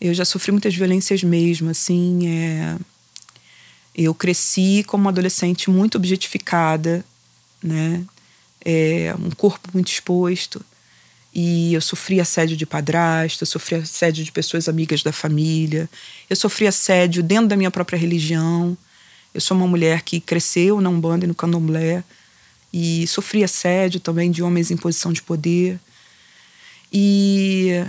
[0.02, 2.28] Eu já sofri muitas violências mesmo, assim.
[2.28, 2.78] É...
[3.94, 7.06] Eu cresci como uma adolescente muito objetificada,
[7.62, 8.04] né?
[8.60, 10.66] É, um corpo muito exposto.
[11.32, 15.88] E eu sofri assédio de padrasto, eu sofri assédio de pessoas amigas da família,
[16.28, 18.76] eu sofri assédio dentro da minha própria religião.
[19.32, 22.04] Eu sou uma mulher que cresceu na Umbanda e no Candomblé
[22.78, 25.80] e sofri assédio também de homens em posição de poder.
[26.92, 27.86] E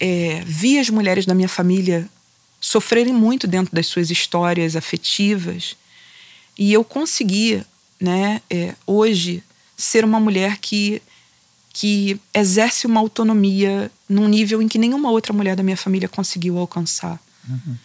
[0.00, 2.08] é, vi as mulheres da minha família
[2.58, 5.76] sofrerem muito dentro das suas histórias afetivas.
[6.56, 7.62] E eu consegui,
[8.00, 9.44] né, é, hoje,
[9.76, 11.02] ser uma mulher que,
[11.70, 16.56] que exerce uma autonomia num nível em que nenhuma outra mulher da minha família conseguiu
[16.56, 17.20] alcançar.
[17.46, 17.76] Uhum.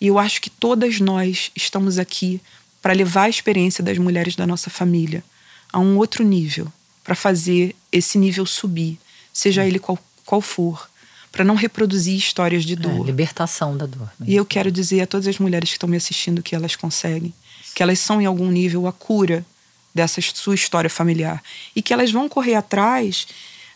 [0.00, 2.40] E eu acho que todas nós estamos aqui
[2.84, 5.24] para levar a experiência das mulheres da nossa família
[5.72, 6.70] a um outro nível,
[7.02, 8.98] para fazer esse nível subir,
[9.32, 10.86] seja ele qual, qual for,
[11.32, 13.00] para não reproduzir histórias de é, dor.
[13.00, 14.12] É, libertação da dor.
[14.20, 14.26] Né?
[14.28, 17.32] E eu quero dizer a todas as mulheres que estão me assistindo que elas conseguem,
[17.74, 19.46] que elas são em algum nível a cura
[19.94, 21.42] dessa sua história familiar
[21.74, 23.26] e que elas vão correr atrás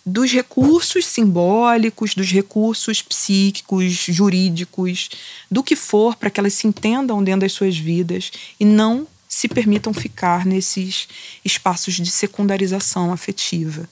[0.09, 5.11] dos recursos simbólicos, dos recursos psíquicos, jurídicos,
[5.50, 9.46] do que for, para que elas se entendam dentro das suas vidas e não se
[9.46, 11.06] permitam ficar nesses
[11.44, 13.88] espaços de secundarização afetiva.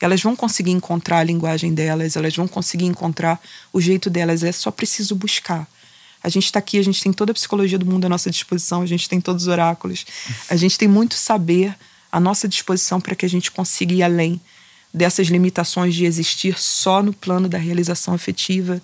[0.00, 3.40] Elas vão conseguir encontrar a linguagem delas, elas vão conseguir encontrar
[3.72, 5.68] o jeito delas, é só preciso buscar.
[6.20, 8.82] A gente está aqui, a gente tem toda a psicologia do mundo à nossa disposição,
[8.82, 10.04] a gente tem todos os oráculos,
[10.48, 11.76] a gente tem muito saber
[12.10, 14.40] à nossa disposição para que a gente consiga ir além
[14.92, 18.82] dessas limitações de existir só no plano da realização afetiva,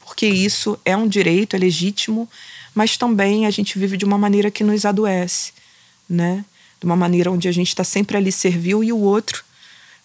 [0.00, 2.28] porque isso é um direito, é legítimo,
[2.74, 5.52] mas também a gente vive de uma maneira que nos adoece,
[6.08, 6.44] né?
[6.80, 9.44] De uma maneira onde a gente está sempre ali servil e o outro,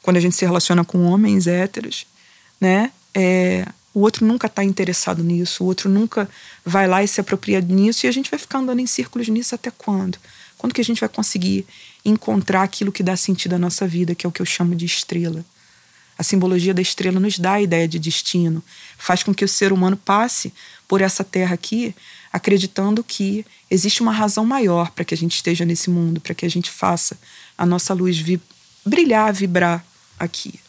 [0.01, 2.06] quando a gente se relaciona com homens héteros,
[2.60, 2.91] né?
[3.14, 6.28] É, o outro nunca está interessado nisso, o outro nunca
[6.66, 9.54] vai lá e se apropria nisso e a gente vai ficar andando em círculos nisso
[9.54, 10.18] até quando?
[10.58, 11.66] Quando que a gente vai conseguir
[12.06, 14.86] encontrar aquilo que dá sentido à nossa vida, que é o que eu chamo de
[14.86, 15.45] estrela?
[16.18, 18.64] A simbologia da estrela nos dá a ideia de destino,
[18.97, 20.54] faz com que o ser humano passe
[20.88, 21.95] por essa terra aqui
[22.32, 26.45] acreditando que existe uma razão maior para que a gente esteja nesse mundo, para que
[26.45, 27.18] a gente faça
[27.58, 28.41] a nossa luz vi
[28.86, 29.86] brilhar, vibrar
[30.20, 30.60] aqui.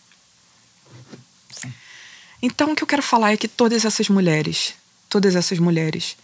[2.42, 4.74] Então, o que eu quero falar é que todas essas mulheres,
[5.08, 6.16] todas essas mulheres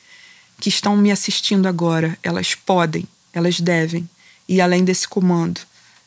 [0.60, 4.08] que estão me assistindo agora, elas podem elas devem
[4.50, 5.60] ir além desse comando,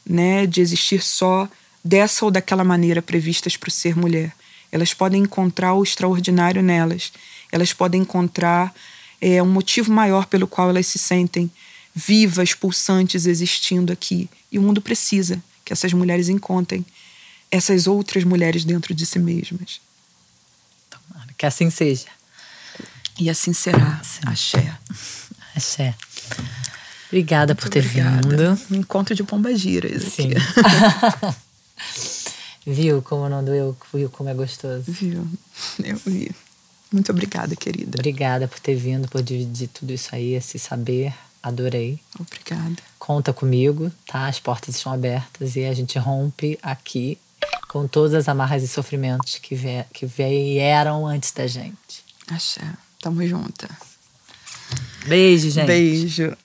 [0.06, 1.48] né, de existir só
[1.82, 4.34] dessa ou daquela maneira previstas para o ser mulher.
[4.70, 7.14] Elas podem encontrar o extraordinário nelas.
[7.54, 8.76] Elas podem encontrar
[9.22, 11.50] é, um motivo maior pelo qual elas se sentem
[11.96, 14.30] vivas, pulsantes, existindo aqui.
[14.52, 16.86] E o mundo precisa que essas mulheres encontrem
[17.50, 19.80] essas outras mulheres dentro de si mesmas.
[20.90, 22.08] Tomara que assim seja.
[23.18, 24.02] E assim será.
[24.04, 24.20] Sim.
[24.26, 24.78] Axé.
[25.56, 25.96] Axé.
[27.14, 28.28] Obrigada Muito por ter obrigada.
[28.28, 28.60] vindo.
[28.72, 30.32] Um encontro de pomba giras Sim.
[32.66, 33.78] viu como não doeu?
[33.94, 34.86] Viu como é gostoso?
[34.88, 35.28] Viu.
[35.84, 36.32] Eu vi.
[36.92, 37.92] Muito obrigada, querida.
[38.00, 41.14] Obrigada por ter vindo, por dividir tudo isso aí, esse saber.
[41.44, 42.00] Adorei.
[42.20, 42.78] Obrigada.
[42.98, 44.28] Conta comigo, tá?
[44.28, 47.20] As portas estão abertas e a gente rompe aqui
[47.68, 52.04] com todas as amarras e sofrimentos que, vier, que vieram antes da gente.
[52.28, 52.74] Axé.
[53.00, 53.70] Tamo junta.
[55.06, 55.68] Beijo, gente.
[55.68, 56.36] Beijo.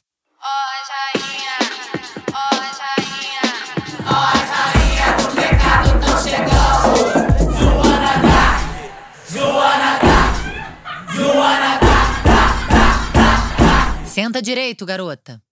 [14.40, 15.42] Direito, garota.